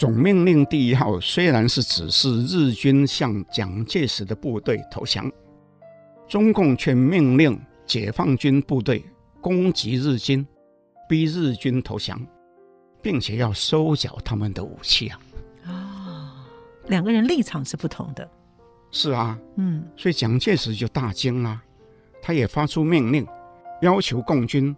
[0.00, 5.30] 啊，总命令第一号虽然是指示日军向蒋介石的部队投降。
[6.26, 9.04] 中共却命令解放军部队
[9.40, 10.46] 攻击日军，
[11.08, 12.24] 逼日军投降，
[13.02, 15.20] 并且要收缴他们的武器啊！
[15.66, 16.30] 啊、哦，
[16.86, 18.30] 两个人立场是不同的。
[18.92, 21.60] 是啊，嗯，所以蒋介石就大惊了，
[22.22, 23.26] 他也发出命令，
[23.82, 24.74] 要求共军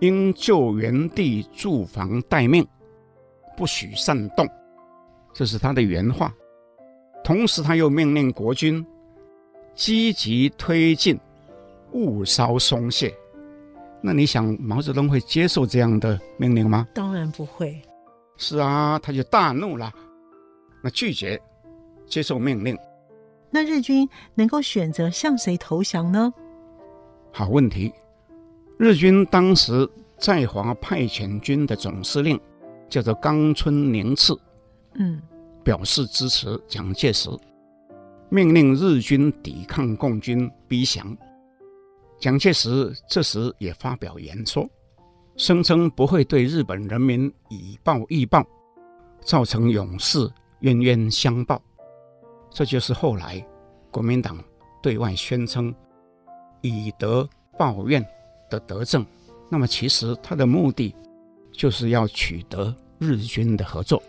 [0.00, 2.66] 应就原地驻防待命，
[3.60, 4.48] 不许擅动，
[5.34, 6.34] 这是他的原话。
[7.22, 8.82] 同时，他又命令国军。
[9.74, 11.20] 积极推进，
[11.92, 13.14] 勿稍松懈。
[14.00, 16.88] 那你想，毛泽东会接受这样的命令吗？
[16.94, 17.78] 当然不会。
[18.38, 19.92] 是啊，他就大怒了，
[20.82, 21.38] 那拒绝
[22.06, 22.74] 接受命令。
[23.50, 26.32] 那日军能够选择向谁投降呢？
[27.30, 27.92] 好问题。
[28.78, 29.86] 日军当时
[30.16, 32.40] 在华派遣军的总司令
[32.90, 34.38] 叫做冈村宁次，
[34.96, 35.22] 嗯，
[35.64, 37.30] 表示支持蒋介石。
[38.28, 41.16] 命令日军抵抗共军逼降，
[42.18, 44.68] 蒋介石这时也发表演说，
[45.36, 48.44] 声称不会对日本人民以暴易暴，
[49.20, 50.30] 造成永世
[50.60, 51.60] 冤冤相报。
[52.50, 53.44] 这就是后来
[53.90, 54.38] 国民党
[54.82, 55.74] 对外宣称
[56.60, 57.28] 以德
[57.58, 58.04] 报怨
[58.48, 59.04] 的德政。
[59.48, 60.94] 那么其实他的目的
[61.60, 64.02] 就是要取得日军的合作。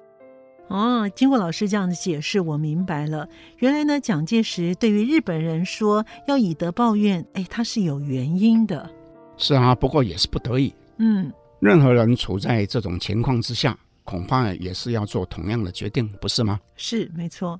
[0.69, 3.27] 哦，经过老师这样的解释，我明白了。
[3.57, 8.89] 原来呢，蒋介石对于日本人说要以德报怨，哎，他是有原因的。
[9.35, 10.73] 是啊，不过也是不得已。
[10.95, 11.29] 嗯，
[11.59, 16.57] 任何人处在这种情况之下，恐怕也是要做同样的决定，不是吗？
[16.77, 17.59] 是，没错。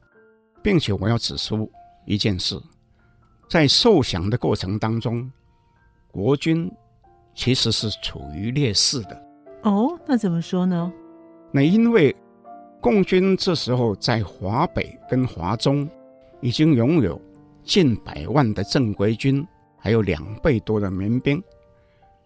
[0.64, 1.70] 并且我要指出
[2.06, 2.58] 一件事，
[3.50, 5.30] 在受降的过程当中，
[6.14, 6.72] 国军
[7.36, 9.22] 其实是处于劣势的。
[9.64, 10.92] 哦，那怎么说呢？
[11.52, 12.16] 那因为
[12.80, 15.88] 共军这时候在华北跟华中
[16.40, 17.22] 已经拥有
[17.64, 19.46] 近百万的正规军，
[19.78, 21.44] 还有两倍多的民兵，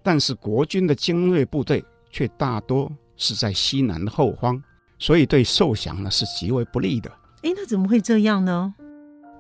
[0.02, 4.62] 但是国军的精锐部队却大多是在西南的后方，
[4.98, 7.12] 所以对受降呢是极为不利的。
[7.44, 8.74] 哎，那怎么会这样呢？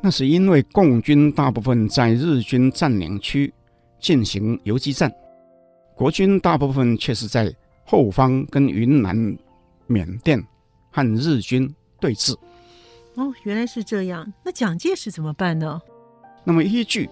[0.01, 3.53] 那是因为共军大部分在日军占领区
[3.99, 5.11] 进行游击战，
[5.95, 7.51] 国军大部分却是在
[7.85, 9.15] 后方跟云南、
[9.87, 10.45] 缅甸。
[10.91, 11.69] 和日军
[11.99, 12.33] 对峙。
[13.15, 14.31] 哦，原来是这样。
[14.45, 15.81] 那蒋介石怎么办呢？
[16.45, 17.09] 那么依据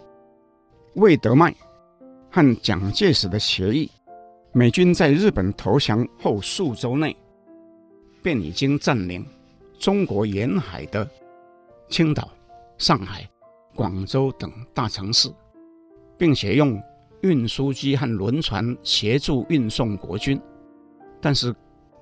[0.94, 1.54] 魏德迈
[2.32, 3.92] 和蒋介石的协议，
[4.54, 7.14] 美军在日本投降后数周内，
[8.22, 9.26] 便已经占领
[9.78, 11.06] 中国沿海的
[11.90, 12.30] 青岛、
[12.78, 13.30] 上海、
[13.76, 15.30] 广州等大城市，
[16.18, 16.82] 并且用
[17.22, 20.40] 运输机和轮船协助运送国军，
[21.24, 21.56] 但是。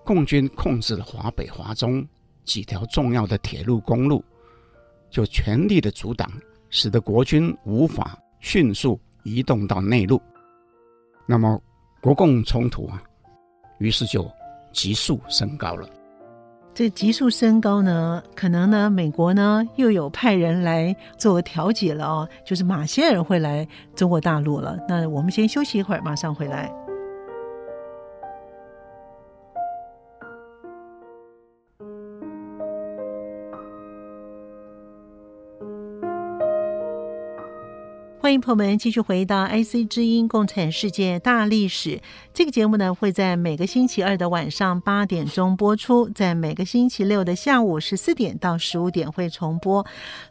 [0.04, 2.04] 共军控制了华北、华中
[2.44, 4.22] 几条重要的铁路、公路，
[5.12, 6.28] 就全力的阻挡，
[6.72, 10.20] 使得国军无法迅速移动到内陆。
[11.28, 11.62] 那么，
[12.02, 13.00] 国共冲突啊，
[13.78, 14.28] 于是就
[14.74, 15.88] 急速升高了。
[16.74, 24.80] 这急速升高呢，可能呢，美国呢又有派人来做调解了哦，就是马歇尔会来中国大陆了。
[24.90, 26.74] 那我们先休息一会儿，马上回来。
[38.32, 41.98] 欢迎朋友们继续回到 IC 之音《共产世界大历史》
[42.34, 49.86] 这个节目呢，会在每个星期二的晚上八点钟播出，在每个星期六的下午十四点到十五点会重播。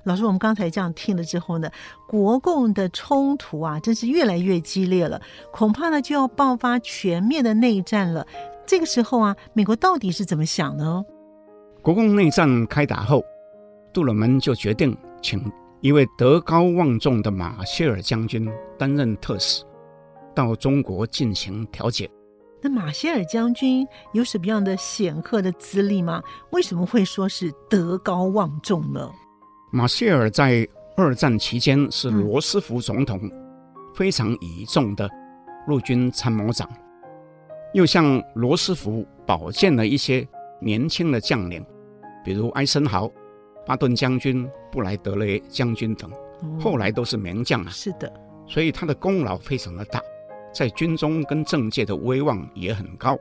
[0.05, 1.71] 老师，我们刚才这样听了之后呢，
[2.09, 5.21] 国共的冲突啊，真是越来越激烈了，
[5.53, 8.27] 恐怕呢就要爆发全面的内战了。
[8.67, 11.05] 这个时候啊，美国到底是怎么想呢？
[11.83, 13.23] 国共内战开打后，
[13.93, 15.39] 杜鲁门就决定请。
[15.83, 18.47] 一位德高望重的马歇尔将军
[18.79, 19.65] 担任特使，
[20.35, 22.11] 到中国进行调解。
[22.61, 26.23] 那马歇尔将军有什么样的显赫的资历吗？
[26.51, 29.11] 为什么会说是德高望重呢？
[29.73, 33.19] 马歇尔在二战期间是罗斯福总统
[33.95, 35.09] 非常倚重的
[35.67, 36.69] 陆军参谋长，
[37.73, 40.29] 又向罗斯福保荐了一些
[40.61, 41.65] 年轻的将领，
[42.23, 43.11] 比如艾森豪。
[43.67, 46.11] 巴顿将军、布莱德雷将军等，
[46.59, 47.71] 后来都是名将啊。
[47.71, 48.13] 是的，
[48.47, 50.01] 所以他的功劳非常的大，
[50.53, 53.19] 在军中跟政界的威望也很高。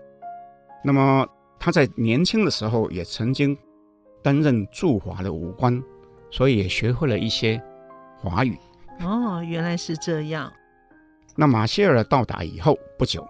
[0.83, 1.27] 那么
[1.59, 3.55] 他在年轻的时候也曾经
[4.23, 5.81] 担任驻华的武官，
[6.31, 7.61] 所以也学会了一些
[8.17, 8.57] 华语。
[9.01, 10.51] 哦，原来是这样。
[11.35, 13.27] 那马歇尔到达以后不久，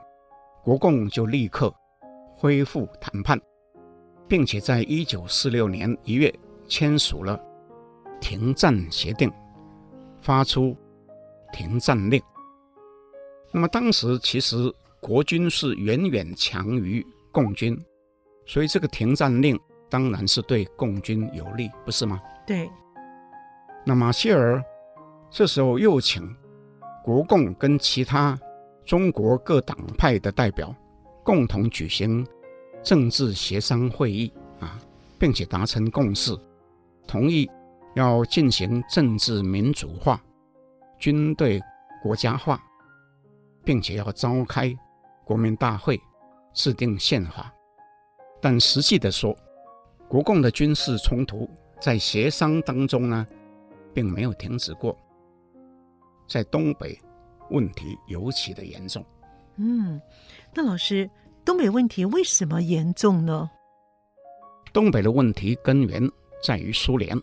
[0.63, 1.73] 国共就立刻
[2.35, 3.39] 恢复谈判，
[4.27, 6.33] 并且在一九四六年一月。
[6.69, 7.37] 签署了
[8.21, 9.29] 停战协定，
[10.21, 10.77] 发出
[11.51, 12.21] 停战令。
[13.51, 14.55] 那么当时其实
[15.01, 17.77] 国军是远远强于共军，
[18.45, 19.59] 所以这个停战令
[19.89, 22.21] 当然是对共军有利，不是吗？
[22.45, 22.69] 对。
[23.85, 24.63] 那马歇尔
[25.31, 26.35] 这时候又请
[27.03, 28.39] 国共跟其他
[28.85, 30.75] 中国各党派的代表
[31.23, 32.25] 共同举行
[32.83, 34.77] 政治协商会议啊，
[35.17, 36.37] 并且达成共识。
[37.09, 37.49] 同意
[37.95, 40.23] 要进行政治民主化、
[40.99, 41.59] 军队
[42.03, 42.61] 国家化，
[43.65, 44.71] 并且要召开
[45.25, 45.99] 国民大会、
[46.53, 47.51] 制定宪法。
[48.39, 49.35] 但实际的说，
[50.07, 51.49] 国共的军事冲突
[51.81, 53.25] 在协商当中呢，
[53.91, 54.95] 并没有停止过。
[56.27, 56.95] 在东北，
[57.49, 59.03] 问题尤其的严重。
[59.55, 59.99] 嗯，
[60.53, 61.09] 那老师，
[61.43, 63.49] 东北问题为什么严重呢？
[64.71, 66.07] 东北的问题根源。
[66.41, 67.19] 在于苏联，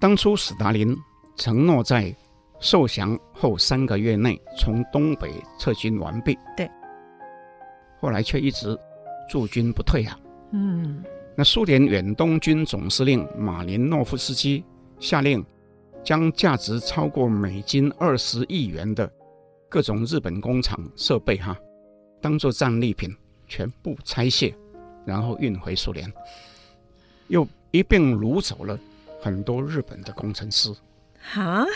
[0.00, 0.96] 当初斯大林
[1.36, 2.14] 承诺在
[2.60, 6.70] 受降后三个月内从东北撤军完毕，对，
[8.00, 8.78] 后来却一直
[9.28, 10.18] 驻军不退啊。
[10.52, 11.02] 嗯，
[11.36, 14.64] 那苏联远东军总司令马林诺夫斯基
[15.00, 15.44] 下令
[16.04, 19.10] 将价值超过美金二十亿元的
[19.68, 21.56] 各种日本工厂设备哈，
[22.20, 23.10] 当做战利品
[23.48, 24.54] 全部拆卸，
[25.04, 26.10] 然后运回苏联，
[27.28, 28.78] 又一并掳走了
[29.20, 30.72] 很多日本的工程师。
[31.18, 31.66] 哈，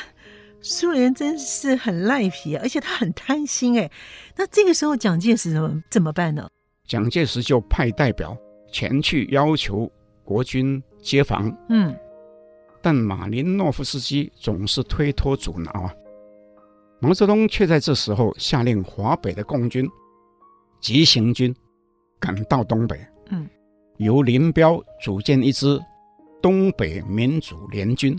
[0.63, 3.91] 苏联真是很赖皮，而且他很贪心哎。
[4.37, 6.49] 那这个时候蒋介石怎么怎么办呢？
[6.87, 8.39] 蒋介石就派代表
[8.71, 9.91] 前去要求
[10.23, 11.53] 国军接防。
[11.69, 11.93] 嗯。
[12.81, 15.93] 但马林诺夫斯基总是推脱阻挠啊，
[17.01, 19.85] 毛泽东却在这时候下令华北的共军
[20.81, 21.53] 急行军
[22.21, 23.18] 赶到东北，嗯，
[23.99, 25.81] 由林彪组建一支
[26.41, 28.17] 东北民主联军。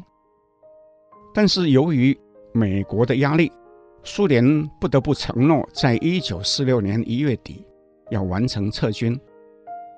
[1.34, 2.18] 但是由于
[2.54, 3.52] 美国的压力，
[4.04, 7.66] 苏联不得不承诺在一九四六年一月底
[8.10, 9.20] 要完成撤军。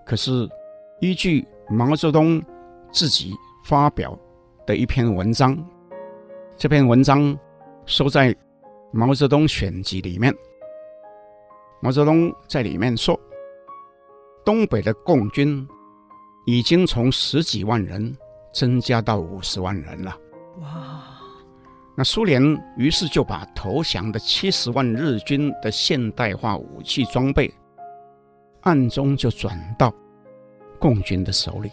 [0.05, 0.47] 可是
[0.99, 2.41] 依据毛泽东
[2.91, 3.33] 自己
[3.65, 4.17] 发表
[4.65, 5.57] 的一篇文章，
[6.57, 7.37] 这篇文章
[7.85, 8.33] 收在
[8.91, 10.33] 《毛泽东选集》里面。
[11.81, 13.19] 毛泽东在里面说，
[14.45, 15.67] 东北的共军
[16.45, 18.15] 已经从十几万人
[18.53, 20.17] 增加到五十万人了。
[20.59, 21.03] 哇！
[21.95, 22.41] 那苏联
[22.77, 27.53] 于是就把投降的七十万日军的现代化武器装备，
[28.61, 29.93] 暗中就转到
[30.79, 31.71] 共军的手里。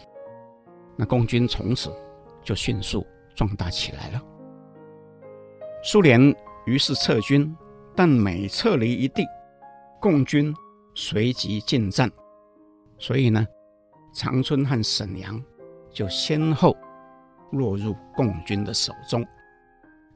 [0.96, 1.92] 那共军从此。
[2.40, 4.22] 就迅速壮大起来了。
[5.82, 7.54] 苏联于是撤军，
[7.94, 9.22] 但每撤离一地，
[10.00, 10.54] 共军
[10.94, 12.10] 随即进战。
[12.98, 13.46] 所以呢，
[14.14, 15.42] 长春和沈阳
[15.92, 16.76] 就先后
[17.52, 19.24] 落入共军的手中。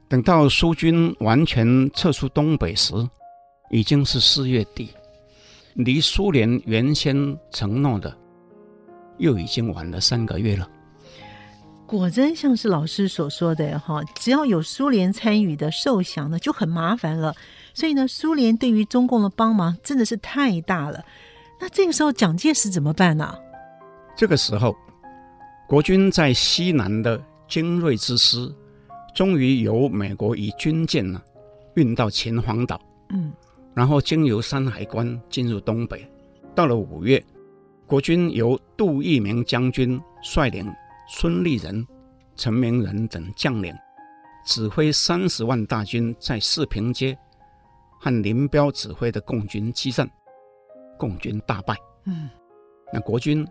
[0.09, 2.93] 等到苏军完全撤出东北时，
[3.71, 4.91] 已经是四月底，
[5.73, 8.15] 离苏联原先承诺的
[9.17, 10.69] 又已经晚了三个月了。
[11.87, 17.35] 果真像是老师所说的哈，只要有苏联参与的受降呢，就很麻烦了。
[17.73, 21.03] 所以呢，苏联对于中共的帮忙真的是太大了。
[21.63, 23.33] 那这个时候蒋介石怎么办呢？
[24.17, 24.75] 这个时候，
[25.65, 28.53] 国军在西南的精锐之师，
[29.15, 31.21] 终于由美国以军舰呢
[31.75, 33.31] 运到秦皇岛，嗯，
[33.73, 36.05] 然后经由山海关进入东北。
[36.53, 37.23] 到了五月，
[37.87, 40.69] 国军由杜聿明将军率领。
[41.07, 41.85] 孙立人、
[42.35, 43.73] 陈明仁等将领
[44.45, 47.17] 指挥三十万大军在四平街
[47.99, 50.09] 和林彪指挥的共军激战，
[50.97, 51.75] 共军大败。
[52.05, 52.29] 嗯，
[52.91, 53.47] 那国军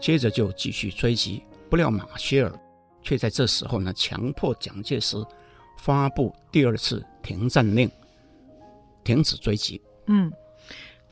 [0.00, 2.52] 接着就继续追击，不料马歇尔
[3.02, 5.16] 却在这时候呢，强迫蒋介石
[5.78, 7.90] 发布第二次停战令，
[9.04, 9.80] 停止追击。
[10.06, 10.32] 嗯。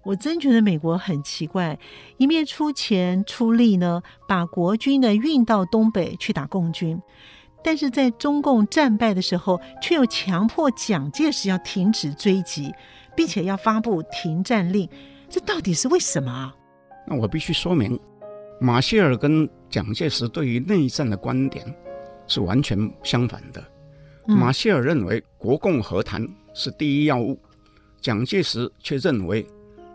[0.07, 1.79] 我真觉得美国很奇怪，
[2.19, 7.01] 一面出钱出力呢，把国军呢运到东北去打共军，
[7.63, 12.71] 但是在中共战败的时候，却又强迫蒋介石要停止追击，
[13.17, 14.87] 并且要发布停战令，
[15.35, 16.55] 这到底是为什么啊？
[17.09, 17.99] 那我必须说明，
[18.61, 21.67] 马歇尔跟蒋介石对于内战的观点
[22.29, 23.61] 是完全相反的。
[24.29, 27.37] 嗯、马歇尔认为国共和谈是第一要务，
[28.01, 29.45] 蒋介石却认为。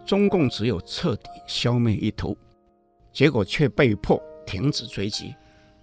[0.05, 2.35] 中共只有彻底消灭一头，
[3.13, 5.35] 结果却被迫停止追击，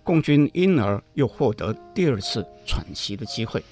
[0.03, 3.63] 共军因而又获得第二次喘息的机会。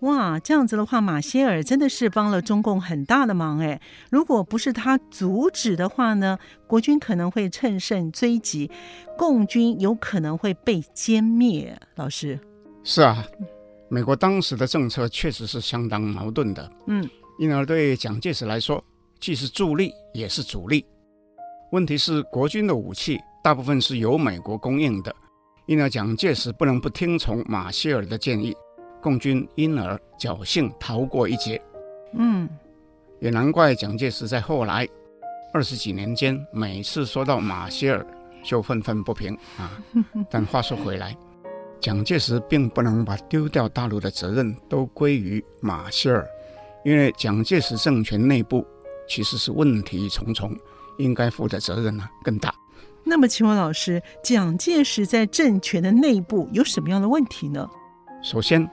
[0.00, 3.80] 哇，这样子的话，马歇尔真的是帮了中共很大的忙哎！
[4.10, 8.70] 如果不是他阻止的话呢，国军可能会乘胜追击，
[9.16, 11.76] 共军有可能会被歼灭。
[11.96, 12.38] 老师，
[12.84, 13.24] 是啊，
[13.88, 16.70] 美国当时的政策确实是相当矛盾的。
[16.86, 18.82] 嗯，因而对蒋介石来说。
[19.20, 20.86] 既是助力也是阻力。
[21.72, 25.12] 问题是，国军的武器大部分是由美国供应的，
[25.66, 28.54] 因而蒋介石不能不听从马歇尔的建议，
[29.00, 31.60] 共军因而侥幸逃过一劫。
[32.12, 32.48] 嗯，
[33.20, 34.88] 也难怪蒋介石在后来
[35.52, 38.06] 二十几年间，每次说到马歇尔
[38.42, 39.78] 就愤愤不平啊。
[40.30, 41.16] 但话说回来，
[41.80, 46.26] 蒋介石并不能把丢掉大陆的责任都归于马歇尔，
[46.84, 48.66] 因为蒋介石政权内部。
[49.10, 50.54] 其实是问题重重，
[50.98, 52.54] 应该负的责任呢更大。
[53.04, 57.66] 那么，请问老师，蒋介石在政权的内部有什么样的问题呢？
[58.22, 58.70] 首先，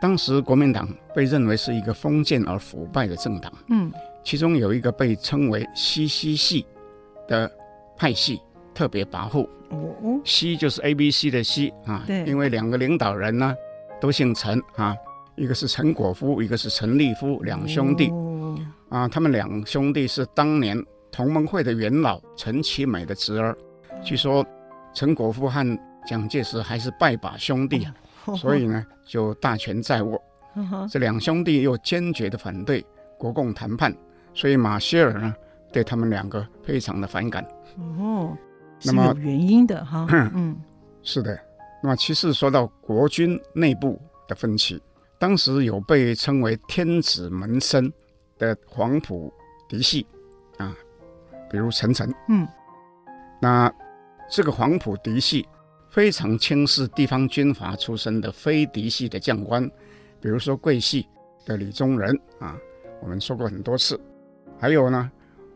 [0.00, 3.92] 当时国民党被认为是一个封建而腐败的政党，嗯，
[4.24, 6.64] 其中有一个被称为西西系
[7.28, 7.50] 的
[7.96, 8.40] 派系
[8.74, 9.46] 特别跋扈。
[9.68, 13.54] 哦，西就是 A B C 的西啊，对，因为两个领导人呢
[14.00, 14.96] 都姓陈啊，
[15.36, 18.08] 一个是陈果夫，一个是陈立夫，两兄弟。
[18.08, 20.76] 哦啊，他们两兄弟是当年
[21.12, 23.56] 同盟会的元老陈其美的侄儿。
[24.02, 24.44] 据说
[24.92, 27.86] 陈果夫和蒋介石还是拜把兄弟。
[28.36, 30.20] 所以呢就大权在握。
[30.90, 32.84] 这两兄弟又坚决的反对
[33.16, 33.94] 国共谈判，
[34.34, 35.34] 所以马歇尔呢
[35.72, 37.44] 对他们两个非常的反感。
[37.98, 38.36] 哦，
[38.82, 40.08] 那么有原因的哈。
[40.10, 40.56] 嗯，
[41.02, 41.38] 是的。
[41.82, 44.82] 那么其次说到国军内部的分歧，
[45.18, 47.90] 当时有被称为天子门生
[48.36, 49.32] 的黄埔
[49.68, 50.04] 嫡系
[50.58, 50.76] 啊，
[51.48, 52.12] 比如陈诚。
[52.28, 52.46] 嗯，
[53.40, 53.72] 那
[54.28, 55.48] 这个黄埔嫡系
[55.90, 59.68] 非常轻视地方军阀出身的非嫡系的将官。
[60.20, 61.06] 比如说桂系
[61.44, 62.56] 的李宗仁啊，
[63.02, 64.00] 我们说过很多次。
[64.58, 65.10] 还有呢，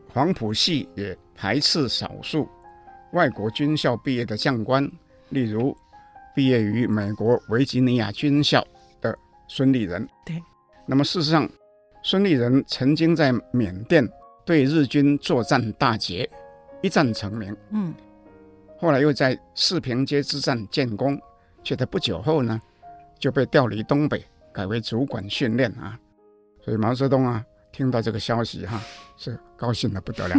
[0.08, 2.48] 黄埔系也排斥少数
[3.12, 4.90] 外国军校毕业的将官，
[5.28, 5.76] 例如
[6.34, 8.66] 毕业于美国维吉尼亚军校
[9.00, 9.16] 的
[9.46, 10.08] 孙立人。
[10.24, 10.42] 对。
[10.86, 11.48] 那么事实上，
[12.02, 14.06] 孙立人曾经在缅甸
[14.44, 16.28] 对日军作战大捷，
[16.82, 17.56] 一战成名。
[17.70, 17.94] 嗯。
[18.84, 21.18] 后来又在四平街之战建功，
[21.62, 22.60] 却在不久后呢
[23.18, 24.22] 就被调离东北。
[24.52, 25.98] 改为主管训练啊，
[26.62, 28.82] 所以毛泽东啊听到这个消息哈、啊、
[29.16, 30.36] 是高兴的不得了。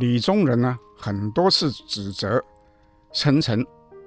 [0.00, 2.44] 李宗仁呢很多次指责
[3.12, 3.64] 陈诚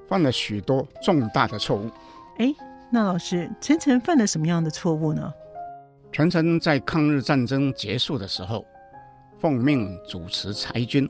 [0.08, 1.90] 犯了许多重大的错误。
[2.40, 2.54] 哎，
[2.92, 5.34] 那老师，陈诚犯了什么样的错误呢？
[6.12, 8.64] 陈诚在抗日战争结束的时候，
[9.40, 11.10] 奉命主持裁军，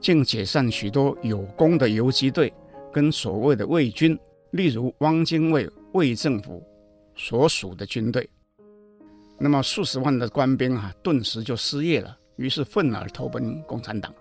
[0.00, 2.52] 竟解散许多有功的游击队
[2.92, 4.18] 跟所谓的卫军，
[4.52, 5.68] 例如汪精卫。
[5.92, 6.64] 卫政府
[7.16, 8.30] 所属的军队，
[9.40, 14.14] 那么数十万的官兵啊，顿时就失业了，于是愤而投奔共产党。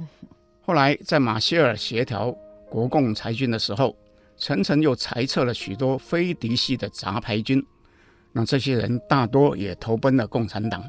[0.64, 2.34] 后来在马歇尔协调
[2.70, 3.94] 国共裁军的时候，
[4.38, 7.62] 陈诚又裁撤了许多非嫡系的杂牌军，
[8.32, 10.82] 那这些人大多也投奔了共产党，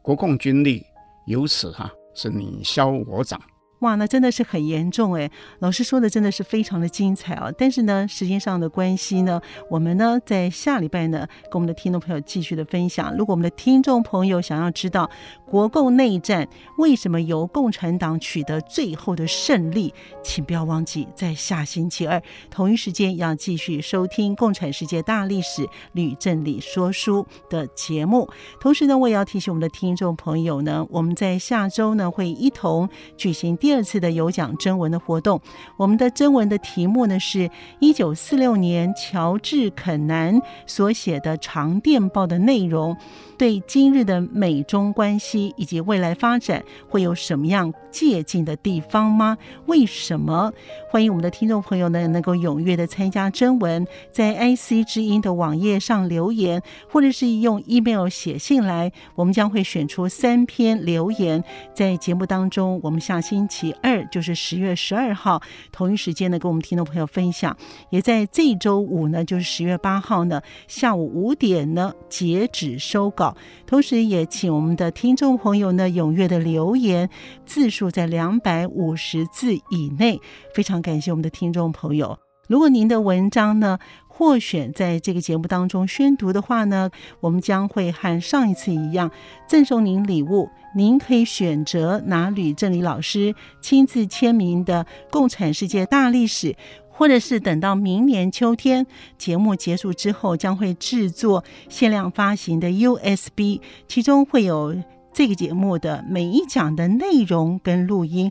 [0.00, 0.82] 国共军力
[1.26, 3.38] 由此哈、啊、是你消我长。
[3.80, 5.30] 哇，那真的是很严重哎！
[5.60, 7.50] 老师说的真的是非常的精彩啊。
[7.56, 13.16] 但是呢，时间上的关系呢，我们呢在下礼拜呢跟我们的听众朋友继续的分享。
[13.16, 15.10] 如果我们的听众朋友想要知道
[15.50, 16.48] 国共内战
[16.78, 19.92] 为什么由共产党取得最后的胜利，
[20.22, 28.30] 请不要忘记在下星期二同一时间要继续收听《共产世界大历史吕振理说书》的节目。
[28.60, 33.56] 同时呢，我也要提醒我们的听众朋友呢，我们在下周呢会一同举行。
[33.56, 35.40] 第二次的有奖征文的活动，
[35.76, 42.96] 我们的征文的题目呢是一九四六年乔治肯南所写的长电报的内容。
[43.40, 49.38] 对今日的美中关系以及未来发展会有什么样借鉴的地方吗？
[49.64, 50.52] 为什么？
[50.90, 61.42] 欢迎我们的听众朋友呢，能够踊跃的参加征文，在 IC 之音的网页上留言，或者是用 email 写信来，我们将会选出三篇留言，
[61.74, 65.40] 在节目当中，我们下星期二就是十月十二号
[65.72, 67.56] 同一时间呢，跟我们听众朋友分享，
[67.88, 73.29] 也在这周五呢，就是十月八号呢下午五点呢截止收稿
[73.66, 77.08] 同时，也请我们的听众朋友呢踊跃的留言，
[77.46, 80.20] 字数在两百五十字以内。
[80.54, 82.18] 非常感谢我们的听众朋友。
[82.48, 83.78] 如果您的文章呢
[84.08, 89.10] 获选在这个节目当中宣读的话呢，我们将会和上一次一样
[89.48, 90.50] 赠送您礼物。
[90.74, 96.52] 您可以选择拿吕正理老师亲自签名的《共产世界大历史》。
[97.00, 98.86] 或者是等到明年秋天
[99.16, 104.76] 节目结束之后，将会制作限量发行的 USB，其中会有
[105.10, 108.30] 这个节目的每一讲的内容跟录音。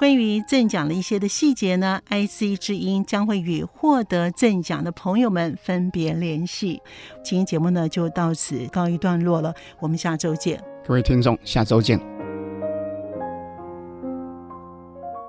[0.00, 6.82] 关于赠奖的一些的细节呢，IC 之音将会与获得赠奖的朋友们分别联系。
[7.22, 10.60] 今天节目呢就到此告一段落了，我们下周见。
[10.84, 12.17] 各位听众，下周见。